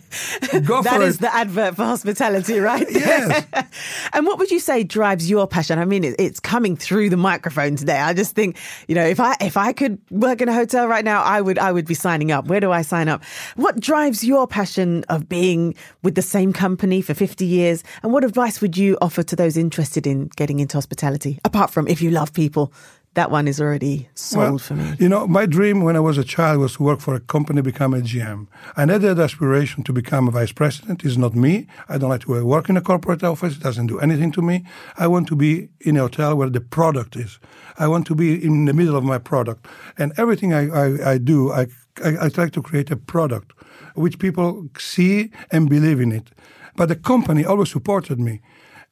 Go 0.65 0.81
that 0.81 1.01
is 1.01 1.15
it. 1.15 1.21
the 1.21 1.33
advert 1.33 1.75
for 1.75 1.83
hospitality, 1.83 2.59
right? 2.59 2.87
Yes. 2.97 3.45
and 4.13 4.25
what 4.25 4.39
would 4.39 4.49
you 4.49 4.59
say 4.59 4.83
drives 4.83 5.29
your 5.29 5.47
passion? 5.47 5.77
I 5.77 5.85
mean, 5.85 6.03
it's 6.03 6.39
coming 6.39 6.75
through 6.75 7.09
the 7.09 7.17
microphone 7.17 7.75
today. 7.75 7.99
I 7.99 8.13
just 8.13 8.33
think, 8.33 8.57
you 8.87 8.95
know, 8.95 9.05
if 9.05 9.19
I 9.19 9.35
if 9.39 9.55
I 9.55 9.71
could 9.71 9.99
work 10.09 10.41
in 10.41 10.49
a 10.49 10.53
hotel 10.53 10.87
right 10.87 11.05
now, 11.05 11.21
I 11.21 11.39
would 11.39 11.59
I 11.59 11.71
would 11.71 11.85
be 11.85 11.93
signing 11.93 12.31
up. 12.31 12.47
Where 12.47 12.59
do 12.59 12.71
I 12.71 12.81
sign 12.81 13.07
up? 13.07 13.23
What 13.55 13.79
drives 13.79 14.23
your 14.23 14.47
passion 14.47 15.05
of 15.09 15.29
being 15.29 15.75
with 16.01 16.15
the 16.15 16.21
same 16.21 16.53
company 16.53 17.01
for 17.01 17.13
50 17.13 17.45
years? 17.45 17.83
And 18.01 18.11
what 18.11 18.23
advice 18.23 18.61
would 18.61 18.77
you 18.77 18.97
offer 18.99 19.21
to 19.23 19.35
those 19.35 19.57
interested 19.57 20.06
in 20.07 20.29
getting 20.35 20.59
into 20.59 20.77
hospitality? 20.77 21.39
Apart 21.45 21.69
from 21.69 21.87
if 21.87 22.01
you 22.01 22.09
love 22.09 22.33
people, 22.33 22.73
that 23.17 23.31
one 23.31 23.47
is 23.47 23.59
already 23.59 24.07
sold 24.13 24.43
well, 24.43 24.57
for 24.59 24.75
me. 24.75 24.95
You 24.99 25.09
know, 25.09 25.25
my 25.25 25.47
dream 25.47 25.81
when 25.81 25.95
I 25.95 25.99
was 25.99 26.19
a 26.19 26.23
child 26.23 26.59
was 26.59 26.75
to 26.75 26.83
work 26.83 26.99
for 26.99 27.15
a 27.15 27.19
company, 27.19 27.61
become 27.61 27.95
a 27.95 27.99
GM. 27.99 28.45
I 28.75 28.81
had 28.81 29.01
that 29.01 29.17
aspiration 29.17 29.83
to 29.85 29.91
become 29.91 30.27
a 30.27 30.31
vice 30.31 30.51
president. 30.51 31.03
It's 31.03 31.17
not 31.17 31.33
me. 31.33 31.65
I 31.89 31.97
don't 31.97 32.09
like 32.09 32.21
to 32.21 32.45
work 32.45 32.69
in 32.69 32.77
a 32.77 32.81
corporate 32.81 33.23
office. 33.23 33.55
It 33.55 33.63
doesn't 33.63 33.87
do 33.87 33.99
anything 33.99 34.31
to 34.33 34.43
me. 34.43 34.65
I 34.99 35.07
want 35.07 35.27
to 35.29 35.35
be 35.35 35.69
in 35.81 35.97
a 35.97 36.01
hotel 36.01 36.35
where 36.35 36.51
the 36.51 36.61
product 36.61 37.15
is. 37.15 37.39
I 37.79 37.87
want 37.87 38.05
to 38.05 38.13
be 38.13 38.29
in 38.43 38.65
the 38.65 38.73
middle 38.73 38.95
of 38.95 39.03
my 39.03 39.17
product. 39.17 39.65
And 39.97 40.13
everything 40.17 40.53
I, 40.53 40.69
I, 40.69 41.11
I 41.13 41.17
do, 41.17 41.51
I, 41.51 41.65
I, 42.05 42.25
I 42.25 42.29
try 42.29 42.49
to 42.49 42.61
create 42.61 42.91
a 42.91 42.97
product 42.97 43.53
which 43.95 44.19
people 44.19 44.69
see 44.77 45.31
and 45.51 45.67
believe 45.67 45.99
in 45.99 46.11
it. 46.11 46.29
But 46.75 46.89
the 46.89 46.95
company 46.95 47.43
always 47.43 47.71
supported 47.71 48.19
me. 48.19 48.41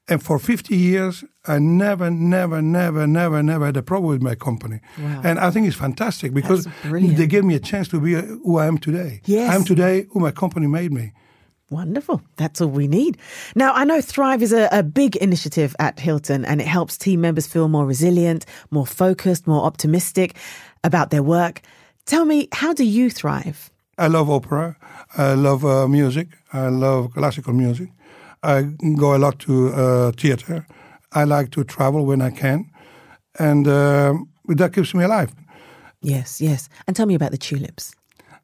And 0.08 0.22
for 0.22 0.38
50 0.38 0.76
years, 0.76 1.24
I 1.48 1.58
never, 1.58 2.12
never, 2.12 2.62
never, 2.62 3.08
never, 3.08 3.42
never 3.42 3.66
had 3.66 3.78
a 3.78 3.82
problem 3.82 4.12
with 4.12 4.22
my 4.22 4.36
company. 4.36 4.80
Wow. 5.00 5.22
And 5.24 5.40
I 5.40 5.50
think 5.50 5.66
it's 5.66 5.76
fantastic 5.76 6.34
because 6.34 6.68
they 6.84 7.26
gave 7.26 7.44
me 7.44 7.56
a 7.56 7.60
chance 7.60 7.88
to 7.88 8.00
be 8.00 8.14
who 8.14 8.58
I 8.58 8.68
am 8.68 8.78
today. 8.78 9.22
Yes. 9.26 9.52
I 9.52 9.56
am 9.56 9.64
today 9.64 10.06
who 10.12 10.20
my 10.20 10.32
company 10.32 10.68
made 10.68 10.92
me. 10.92 11.12
Wonderful. 11.72 12.22
That's 12.36 12.62
all 12.62 12.70
we 12.70 12.88
need. 12.88 13.18
Now, 13.56 13.74
I 13.74 13.84
know 13.86 14.00
Thrive 14.00 14.44
is 14.44 14.54
a, 14.54 14.70
a, 14.72 14.84
big 14.84 15.16
initiative 15.16 15.76
at 15.80 16.00
Hilton 16.00 16.46
and 16.46 16.62
it 16.62 16.68
helps 16.68 16.96
team 16.96 17.22
members 17.22 17.48
feel 17.48 17.68
more 17.68 17.88
resilient, 17.88 18.46
more 18.70 18.86
focused, 18.86 19.48
more 19.48 19.66
optimistic 19.66 20.36
about 20.84 21.10
their 21.10 21.24
work. 21.24 21.62
Tell 22.06 22.26
me, 22.26 22.48
how 22.52 22.74
do 22.74 22.84
you 22.84 23.10
thrive? 23.10 23.72
I 23.98 24.08
love 24.08 24.30
opera. 24.30 24.78
I 25.18 25.34
love 25.34 25.66
uh, 25.66 25.88
music. 25.88 26.28
I 26.54 26.68
love 26.68 27.14
classical 27.14 27.54
music. 27.54 27.90
I 28.46 28.64
go 28.96 29.16
a 29.16 29.18
lot 29.18 29.40
to 29.40 29.74
uh, 29.74 30.12
theater. 30.12 30.66
I 31.12 31.24
like 31.24 31.50
to 31.52 31.64
travel 31.64 32.06
when 32.06 32.22
I 32.22 32.30
can, 32.30 32.70
and 33.40 33.68
uh, 33.68 34.14
that 34.48 34.74
keeps 34.74 34.94
me 34.94 35.04
alive. 35.04 35.34
Yes, 36.02 36.40
yes. 36.42 36.70
And 36.88 36.96
tell 36.96 37.08
me 37.08 37.16
about 37.16 37.32
the 37.32 37.38
tulips. 37.38 37.96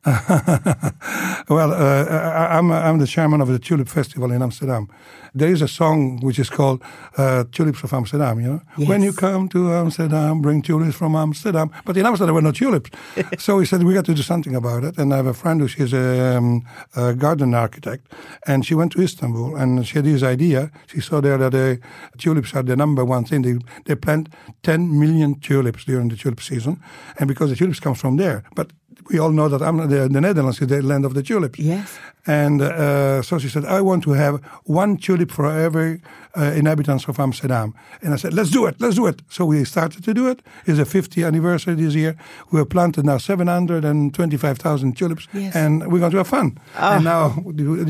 well, 1.48 1.74
uh, 1.74 2.06
I, 2.06 2.58
I'm, 2.58 2.72
I'm 2.72 2.98
the 2.98 3.06
chairman 3.06 3.40
of 3.40 3.50
the 3.50 3.60
Tulip 3.60 3.88
Festival 3.88 4.32
in 4.32 4.42
Amsterdam. 4.42 4.90
There 5.36 5.50
is 5.50 5.62
a 5.62 5.68
song 5.68 6.20
which 6.22 6.40
is 6.40 6.50
called 6.50 6.82
uh, 7.18 7.44
Tulips 7.52 7.84
of 7.84 7.94
Amsterdam, 7.94 8.40
you 8.40 8.48
know? 8.48 8.62
Yes. 8.78 8.90
When 8.90 9.04
you 9.04 9.14
come 9.14 9.48
to 9.50 9.72
Amsterdam, 9.72 10.42
bring 10.42 10.64
tulips 10.64 10.96
from 10.96 11.16
Amsterdam. 11.16 11.70
But 11.86 11.98
in 11.98 12.06
Amsterdam, 12.06 12.28
there 12.28 12.34
were 12.34 12.42
no 12.42 12.52
tulips. 12.52 12.90
so 13.38 13.58
we 13.58 13.66
said, 13.66 13.84
we 13.84 13.94
got 13.94 14.06
to 14.06 14.16
do 14.16 14.24
something 14.24 14.56
about 14.56 14.84
it. 14.84 14.98
And 14.98 15.14
I 15.14 15.18
have 15.18 15.28
a 15.28 15.36
friend 15.36 15.62
who 15.62 15.68
she's 15.68 15.94
a, 15.94 16.36
um, 16.36 16.66
a 16.96 17.14
garden 17.14 17.54
architect. 17.54 18.12
And 18.48 18.66
she 18.66 18.74
went 18.74 18.92
to 18.94 19.02
Istanbul 19.02 19.56
and 19.56 19.88
she 19.88 20.00
had 20.00 20.06
this 20.06 20.24
idea. 20.24 20.72
She 20.88 21.00
saw 21.00 21.22
there 21.22 21.38
that 21.38 21.52
the 21.52 21.80
tulips 22.18 22.56
are 22.56 22.64
the 22.64 22.76
number 22.76 23.06
one 23.06 23.24
thing. 23.24 23.44
They, 23.44 23.60
they 23.86 23.96
plant 23.96 24.30
10 24.64 25.00
million 25.00 25.40
tulips 25.40 25.86
during 25.86 26.10
the 26.10 26.18
tulip 26.18 26.42
season. 26.42 26.82
And 27.20 27.28
because 27.28 27.52
the 27.52 27.56
tulips 27.56 27.80
come 27.80 27.94
from 27.94 28.18
there. 28.18 28.44
But 28.56 28.72
we 29.12 29.20
all 29.20 29.32
know 29.32 29.50
that 29.50 29.60
the, 29.60 30.08
the, 30.10 30.22
Netherlands 30.22 30.62
is 30.62 30.68
the 30.68 30.82
land 30.82 31.06
of 31.06 31.14
the 31.14 31.24
tulips. 31.24 31.60
Yes. 31.60 32.00
And 32.28 32.62
uh, 32.62 33.22
so 33.24 33.40
she 33.40 33.50
said, 33.50 33.66
I 33.66 33.82
want 33.82 34.04
to 34.04 34.12
have 34.12 34.44
one 34.66 34.98
tulip 34.98 35.32
for 35.32 35.46
every 35.48 36.02
uh, 36.38 36.44
inhabitants 36.56 37.08
of 37.08 37.20
Amsterdam. 37.20 37.74
And 38.02 38.14
I 38.14 38.18
said, 38.18 38.34
let's 38.34 38.52
do 38.52 38.68
it, 38.68 38.76
let's 38.80 38.96
do 38.96 39.08
it. 39.08 39.22
So 39.30 39.46
we 39.46 39.66
started 39.66 40.04
to 40.04 40.14
do 40.14 40.30
it. 40.30 40.42
It's 40.66 40.80
a 40.80 40.86
50th 40.86 41.26
anniversary 41.26 41.74
this 41.76 41.96
year. 41.96 42.16
We 42.52 42.60
have 42.60 42.70
planted 42.70 43.06
now 43.06 43.18
725,000 43.18 44.96
tulips, 44.96 45.28
yes. 45.34 45.56
and 45.56 45.92
we're 45.92 46.00
going 46.00 46.12
to 46.12 46.18
have 46.18 46.28
fun. 46.28 46.60
Oh. 46.78 46.94
And 46.94 47.04
now, 47.04 47.44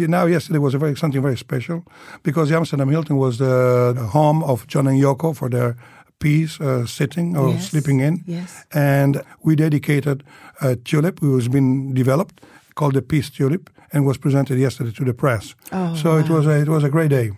now 0.07 0.25
yesterday 0.25 0.59
was 0.59 0.73
a 0.73 0.77
very 0.77 0.95
something 0.95 1.21
very 1.21 1.37
special 1.37 1.83
because 2.23 2.49
the 2.49 2.55
Amsterdam 2.55 2.89
Hilton 2.89 3.17
was 3.17 3.37
the, 3.37 3.93
the 3.95 4.07
home 4.07 4.43
of 4.43 4.65
John 4.67 4.87
and 4.87 4.99
Yoko 4.99 5.35
for 5.35 5.49
their 5.49 5.75
peace 6.21 6.61
uh, 6.61 6.85
sitting 6.85 7.35
or 7.35 7.49
yes. 7.49 7.69
sleeping 7.69 7.99
in. 7.99 8.23
Yes. 8.25 8.65
And 8.71 9.21
we 9.43 9.55
dedicated 9.55 10.23
a 10.61 10.77
tulip 10.77 11.19
who 11.19 11.35
has 11.35 11.49
been 11.49 11.93
developed 11.93 12.41
called 12.75 12.93
the 12.93 13.01
Peace 13.01 13.29
Tulip 13.29 13.69
and 13.91 14.05
was 14.05 14.17
presented 14.17 14.57
yesterday 14.57 14.91
to 14.91 15.03
the 15.03 15.13
press. 15.13 15.55
Oh, 15.73 15.95
so 15.95 16.11
wow. 16.11 16.17
it 16.19 16.29
was 16.29 16.47
a, 16.47 16.61
it 16.61 16.69
was 16.69 16.83
a 16.83 16.89
great 16.89 17.09
day. 17.09 17.31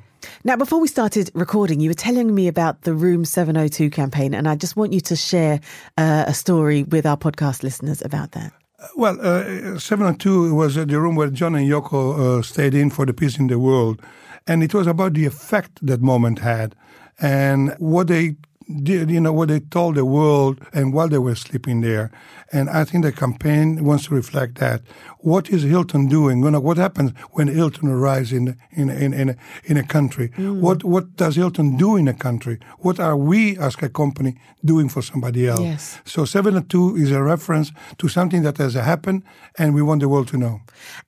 Now, 0.44 0.56
before 0.56 0.80
we 0.80 0.88
started 0.88 1.32
recording, 1.34 1.80
you 1.80 1.90
were 1.90 1.96
telling 1.96 2.34
me 2.34 2.48
about 2.48 2.84
the 2.84 2.94
Room 2.94 3.26
702 3.26 3.90
campaign, 3.90 4.34
and 4.34 4.48
I 4.48 4.56
just 4.56 4.76
want 4.78 4.94
you 4.94 5.02
to 5.02 5.16
share 5.16 5.60
uh, 5.98 6.26
a 6.28 6.34
story 6.34 6.84
with 6.84 7.06
our 7.06 7.18
podcast 7.18 7.64
listeners 7.64 8.02
about 8.02 8.32
that. 8.32 8.54
Well, 8.96 9.18
uh, 9.22 9.80
702 9.80 10.54
was 10.54 10.76
the 10.76 10.86
room 11.00 11.16
where 11.16 11.30
John 11.30 11.56
and 11.56 11.70
Yoko 11.70 12.40
uh, 12.40 12.42
stayed 12.42 12.74
in 12.74 12.90
for 12.90 13.06
the 13.06 13.14
peace 13.14 13.40
in 13.40 13.48
the 13.48 13.58
world. 13.58 14.02
And 14.46 14.62
it 14.64 14.74
was 14.74 14.88
about 14.88 15.14
the 15.14 15.26
effect 15.26 15.86
that 15.86 16.02
moment 16.02 16.40
had 16.40 16.76
and 17.22 17.74
what 17.80 18.08
they 18.08 18.36
did, 18.84 19.10
you 19.10 19.20
know, 19.20 19.34
what 19.34 19.50
they 19.50 19.60
told 19.60 19.96
the 19.96 20.06
world 20.06 20.60
and 20.74 20.94
while 20.94 21.08
they 21.08 21.18
were 21.18 21.36
sleeping 21.36 21.82
there. 21.82 22.12
And 22.52 22.70
I 22.70 22.84
think 22.84 23.04
the 23.04 23.12
campaign 23.12 23.84
wants 23.84 24.06
to 24.08 24.16
reflect 24.16 24.60
that. 24.60 24.82
What 25.20 25.50
is 25.50 25.64
Hilton 25.64 26.08
doing? 26.08 26.44
You 26.44 26.52
know, 26.52 26.60
what 26.60 26.78
happens 26.78 27.12
when 27.32 27.48
Hilton 27.48 27.90
arrives 27.90 28.32
in 28.32 28.58
in 28.72 28.90
in 28.90 29.14
in 29.14 29.30
a, 29.30 29.36
in 29.66 29.78
a 29.78 29.84
country? 29.84 30.30
Mm. 30.30 30.60
What 30.60 30.84
what 30.84 31.16
does 31.16 31.36
Hilton 31.36 31.78
do 31.78 31.96
in 31.96 32.08
a 32.08 32.14
country? 32.14 32.60
What 32.80 33.00
are 33.00 33.18
we 33.18 33.58
as 33.58 33.76
a 33.82 33.90
company 33.90 34.36
doing 34.64 34.90
for 34.90 35.02
somebody 35.02 35.48
else? 35.48 35.62
Yes. 35.62 36.02
So 36.06 36.26
seven 36.26 36.56
and 36.56 36.70
two 36.70 36.96
is 36.96 37.12
a 37.12 37.24
reference 37.24 37.72
to 37.98 38.08
something 38.08 38.44
that 38.44 38.58
has 38.58 38.74
happened, 38.74 39.24
and 39.58 39.74
we 39.74 39.82
want 39.82 40.02
the 40.02 40.10
world 40.10 40.28
to 40.30 40.38
know. 40.38 40.62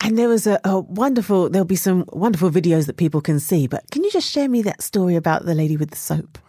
And 0.03 0.17
there 0.17 0.29
was 0.29 0.47
a, 0.47 0.59
a 0.63 0.79
wonderful. 0.79 1.50
There'll 1.50 1.65
be 1.65 1.75
some 1.75 2.05
wonderful 2.13 2.50
videos 2.50 2.85
that 2.88 2.97
people 2.97 3.21
can 3.21 3.39
see. 3.39 3.67
But 3.67 3.83
can 3.91 4.03
you 4.03 4.12
just 4.12 4.31
share 4.31 4.50
me 4.50 4.63
that 4.63 4.81
story 4.81 5.15
about 5.15 5.45
the 5.45 5.53
lady 5.53 5.77
with 5.77 5.91
the 5.91 5.97
soap? 5.97 6.39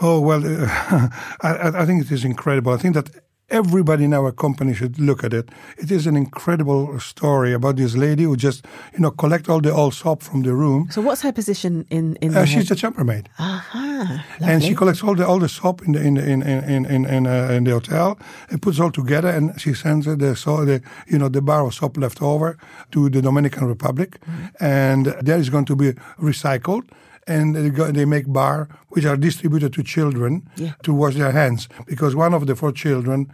Oh 0.00 0.20
well, 0.20 0.42
uh, 0.64 1.08
I, 1.42 1.82
I, 1.82 1.86
think 1.86 2.02
it 2.02 2.10
is 2.10 2.24
incredible. 2.24 2.72
I 2.72 2.78
think 2.78 2.94
that 2.94 3.10
everybody 3.50 4.04
in 4.04 4.14
our 4.14 4.32
company 4.32 4.74
should 4.74 4.98
look 4.98 5.24
at 5.24 5.34
it. 5.34 5.50
It 5.76 5.90
is 5.90 6.06
an 6.06 6.16
incredible 6.16 6.98
story 7.00 7.52
about 7.52 7.76
this 7.76 7.96
lady 7.96 8.22
who 8.22 8.36
just, 8.36 8.64
you 8.92 9.00
know, 9.00 9.10
collect 9.10 9.48
all 9.48 9.60
the 9.60 9.72
old 9.72 9.94
soap 9.94 10.22
from 10.22 10.42
the 10.42 10.54
room. 10.54 10.88
So 10.90 11.02
what's 11.02 11.22
her 11.22 11.32
position 11.32 11.86
in 11.90 12.16
in? 12.16 12.36
Uh, 12.36 12.44
she's 12.44 12.68
the 12.68 12.76
chambermaid. 12.76 13.28
Aha, 13.38 14.24
and 14.40 14.62
she 14.62 14.74
collects 14.74 15.02
all 15.02 15.14
the 15.14 15.26
all 15.26 15.38
the 15.38 15.48
soap 15.48 15.82
in 15.82 15.92
the 15.92 16.00
in 16.00 16.14
the, 16.14 16.30
in 16.30 16.42
in 16.42 16.86
in 16.86 17.04
in, 17.04 17.26
uh, 17.26 17.48
in 17.50 17.64
the 17.64 17.72
hotel 17.72 18.18
and 18.50 18.62
puts 18.62 18.80
all 18.80 18.90
together, 18.90 19.28
and 19.28 19.60
she 19.60 19.74
sends 19.74 20.06
the 20.06 20.36
so 20.36 20.64
the 20.64 20.80
you 21.06 21.18
know 21.18 21.28
the 21.28 21.42
bar 21.42 21.66
of 21.66 21.74
soap 21.74 21.96
left 21.96 22.22
over 22.22 22.56
to 22.92 23.10
the 23.10 23.20
Dominican 23.20 23.66
Republic, 23.66 24.18
mm-hmm. 24.20 24.64
and 24.64 25.06
there 25.20 25.38
is 25.38 25.50
going 25.50 25.66
to 25.66 25.76
be 25.76 25.92
recycled 26.18 26.84
and 27.26 27.54
they, 27.54 27.70
go, 27.70 27.90
they 27.90 28.04
make 28.04 28.30
bar 28.32 28.68
which 28.88 29.04
are 29.04 29.16
distributed 29.16 29.72
to 29.72 29.82
children 29.82 30.48
yeah. 30.56 30.72
to 30.82 30.92
wash 30.92 31.14
their 31.14 31.32
hands 31.32 31.68
because 31.86 32.14
one 32.14 32.34
of 32.34 32.46
the 32.46 32.56
four 32.56 32.72
children 32.72 33.32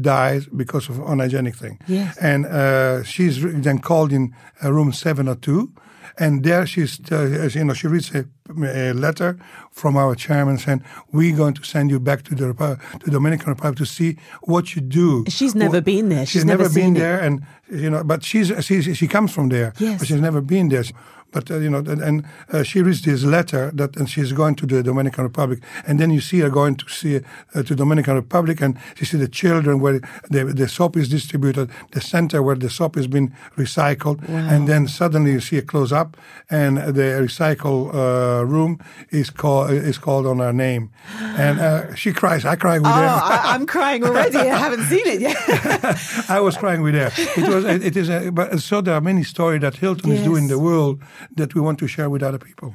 dies 0.00 0.46
because 0.46 0.88
of 0.88 0.98
an 0.98 1.06
unhygienic 1.06 1.54
thing. 1.54 1.78
Yes. 1.86 2.16
And 2.18 2.46
uh, 2.46 3.04
she's 3.04 3.42
then 3.42 3.78
called 3.78 4.12
in 4.12 4.34
uh, 4.64 4.72
room 4.72 4.92
702 4.92 5.72
and 6.18 6.42
there 6.44 6.66
she's, 6.66 7.00
uh, 7.12 7.48
you 7.52 7.64
know, 7.64 7.74
she 7.74 7.88
reads 7.88 8.14
a, 8.14 8.26
a, 8.48 8.92
letter 8.92 9.38
from 9.70 9.96
our 9.96 10.14
chairman 10.14 10.58
saying, 10.58 10.82
"We're 11.12 11.36
going 11.36 11.54
to 11.54 11.64
send 11.64 11.90
you 11.90 12.00
back 12.00 12.22
to 12.24 12.34
the 12.34 12.78
to 13.00 13.10
Dominican 13.10 13.50
Republic 13.50 13.76
to 13.78 13.86
see 13.86 14.18
what 14.42 14.74
you 14.74 14.80
do." 14.80 15.24
She's 15.28 15.54
never 15.54 15.80
been 15.80 16.08
there. 16.08 16.24
She's, 16.24 16.30
she's 16.30 16.44
never, 16.44 16.64
never 16.64 16.74
been 16.74 16.96
it. 16.96 17.00
there, 17.00 17.20
and 17.20 17.44
you 17.70 17.90
know, 17.90 18.02
but 18.02 18.24
she's, 18.24 18.52
she's 18.64 18.96
she 18.96 19.06
comes 19.06 19.32
from 19.32 19.48
there, 19.48 19.74
yes. 19.78 19.98
but 19.98 20.08
she's 20.08 20.20
never 20.20 20.40
been 20.40 20.68
there. 20.68 20.84
But 21.32 21.50
uh, 21.50 21.58
you 21.58 21.68
know, 21.68 21.78
and, 21.78 22.00
and 22.00 22.24
uh, 22.52 22.62
she 22.62 22.82
reads 22.82 23.02
this 23.02 23.24
letter 23.24 23.70
that, 23.74 23.96
and 23.96 24.08
she's 24.08 24.32
going 24.32 24.54
to 24.56 24.66
the 24.66 24.82
Dominican 24.82 25.24
Republic, 25.24 25.60
and 25.86 25.98
then 26.00 26.10
you 26.10 26.20
see 26.20 26.40
her 26.40 26.50
going 26.50 26.76
to 26.76 26.88
see 26.88 27.20
uh, 27.54 27.62
to 27.62 27.74
Dominican 27.74 28.14
Republic, 28.14 28.60
and 28.60 28.78
you 28.98 29.06
see 29.06 29.18
the 29.18 29.28
children 29.28 29.80
where 29.80 30.00
the, 30.30 30.44
the 30.44 30.68
soap 30.68 30.96
is 30.96 31.08
distributed, 31.08 31.70
the 31.92 32.00
center 32.00 32.42
where 32.42 32.56
the 32.56 32.70
soap 32.70 32.94
has 32.94 33.06
been 33.06 33.34
recycled, 33.56 34.26
wow. 34.28 34.36
and 34.36 34.66
then 34.66 34.88
suddenly 34.88 35.32
you 35.32 35.40
see 35.40 35.58
a 35.58 35.62
close 35.62 35.92
up, 35.92 36.16
and 36.48 36.78
the 36.78 37.20
recycle 37.20 37.94
uh, 37.94 38.44
room 38.44 38.80
is 39.10 39.28
called 39.28 39.70
is 39.70 39.98
called 39.98 40.26
on 40.26 40.38
her 40.38 40.52
name, 40.52 40.90
and 41.36 41.60
uh, 41.60 41.94
she 41.94 42.12
cries. 42.12 42.44
I 42.44 42.56
cry 42.56 42.78
with 42.78 42.86
oh, 42.86 42.90
her. 42.90 43.20
I, 43.22 43.54
am 43.54 43.66
crying 43.66 44.04
already. 44.04 44.38
I 44.38 44.56
haven't 44.56 44.84
seen 44.84 45.06
it 45.06 45.20
yet. 45.20 45.36
I 46.30 46.40
was 46.40 46.56
crying 46.56 46.82
with 46.82 46.94
her. 46.94 47.12
It 47.36 47.48
was. 47.48 47.64
It 47.64 47.96
is. 47.96 48.08
A, 48.08 48.30
but 48.30 48.60
so 48.60 48.80
there 48.80 48.94
are 48.94 49.00
many 49.00 49.24
stories 49.24 49.60
that 49.60 49.76
Hilton 49.76 50.10
yes. 50.10 50.20
is 50.20 50.24
doing 50.24 50.46
in 50.46 50.48
the 50.48 50.58
world 50.58 51.02
that 51.36 51.54
we 51.54 51.60
want 51.60 51.78
to 51.80 51.86
share 51.86 52.10
with 52.10 52.22
other 52.22 52.38
people. 52.38 52.74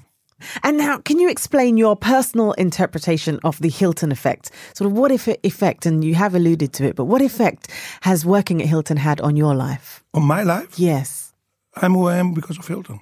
And 0.64 0.78
now, 0.78 0.98
can 0.98 1.20
you 1.20 1.30
explain 1.30 1.78
your 1.78 1.96
personal 1.96 2.54
interpretation 2.54 3.40
of 3.44 3.60
the 3.60 3.70
Hilton 3.70 4.12
effect? 4.12 4.52
Sort 4.74 4.90
of 4.90 4.98
what 4.98 5.12
if 5.12 5.28
effect, 5.44 5.86
and 5.86 6.04
you 6.04 6.16
have 6.16 6.36
alluded 6.36 6.74
to 6.74 6.86
it, 6.86 6.96
but 6.96 7.06
what 7.06 7.22
effect 7.22 7.70
has 8.02 8.26
working 8.26 8.62
at 8.62 8.68
Hilton 8.68 8.98
had 8.98 9.22
on 9.22 9.36
your 9.36 9.56
life? 9.56 10.04
On 10.14 10.24
my 10.24 10.44
life? 10.44 10.80
Yes. 10.80 11.34
I'm 11.76 11.94
who 11.94 12.08
I 12.08 12.18
am 12.18 12.34
because 12.34 12.58
of 12.58 12.68
Hilton. 12.68 13.00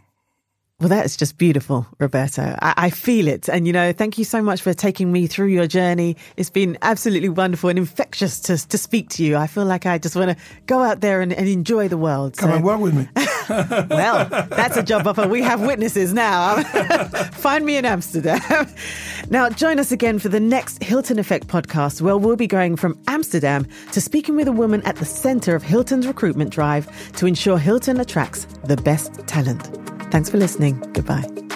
Well, 0.80 0.88
that's 0.88 1.18
just 1.18 1.38
beautiful, 1.38 1.86
Roberto. 2.00 2.56
I, 2.62 2.74
I, 2.78 2.90
feel 2.90 3.28
it. 3.28 3.50
And, 3.50 3.68
you 3.68 3.74
know, 3.74 3.92
thank 3.92 4.18
you 4.18 4.24
so 4.24 4.42
much 4.42 4.62
for 4.62 4.74
taking 4.74 5.12
me 5.12 5.28
through 5.28 5.48
your 5.48 5.68
journey. 5.68 6.16
It's 6.38 6.50
been 6.50 6.78
absolutely 6.82 7.28
wonderful 7.28 7.70
and 7.70 7.78
infectious 7.78 8.40
to, 8.42 8.66
to 8.70 8.78
speak 8.78 9.10
to 9.10 9.24
you. 9.26 9.36
I 9.36 9.48
feel 9.48 9.66
like 9.66 9.86
I 9.86 9.98
just 9.98 10.16
want 10.16 10.38
to 10.38 10.44
go 10.68 10.82
out 10.82 11.02
there 11.02 11.20
and, 11.20 11.34
and 11.34 11.50
enjoy 11.50 11.90
the 11.90 11.98
world. 11.98 12.38
Come 12.38 12.52
so. 12.52 12.56
and 12.56 12.64
work 12.64 12.80
with 12.80 12.94
me. 12.94 13.10
well, 13.50 14.26
that's 14.50 14.78
a 14.78 14.84
job 14.84 15.08
offer. 15.08 15.28
We 15.28 15.42
have 15.42 15.62
witnesses 15.62 16.14
now. 16.14 16.62
Find 17.34 17.66
me 17.66 17.78
in 17.78 17.86
Amsterdam. 17.86 18.40
Now, 19.30 19.50
join 19.50 19.80
us 19.80 19.92
again 19.92 20.20
for 20.20 20.30
the 20.30 20.40
next 20.40 20.82
Hilton 20.84 21.20
Effect 21.20 21.48
podcast, 21.48 22.02
where 22.02 22.18
we'll 22.18 22.36
be 22.36 22.48
going 22.48 22.76
from 22.76 23.00
Amsterdam 23.08 23.68
to 23.92 24.02
speaking 24.02 24.36
with 24.36 24.48
a 24.48 24.52
woman 24.52 24.82
at 24.84 24.96
the 24.96 25.06
center 25.06 25.56
of 25.56 25.64
Hilton's 25.64 26.08
recruitment 26.08 26.52
drive 26.52 26.88
to 27.14 27.28
ensure 27.28 27.58
Hilton 27.58 28.00
attracts 28.00 28.46
the 28.66 28.78
best 28.78 29.14
talent. 29.28 29.64
Thanks 30.12 30.30
for 30.30 30.38
listening. 30.38 30.80
Goodbye. 30.94 31.49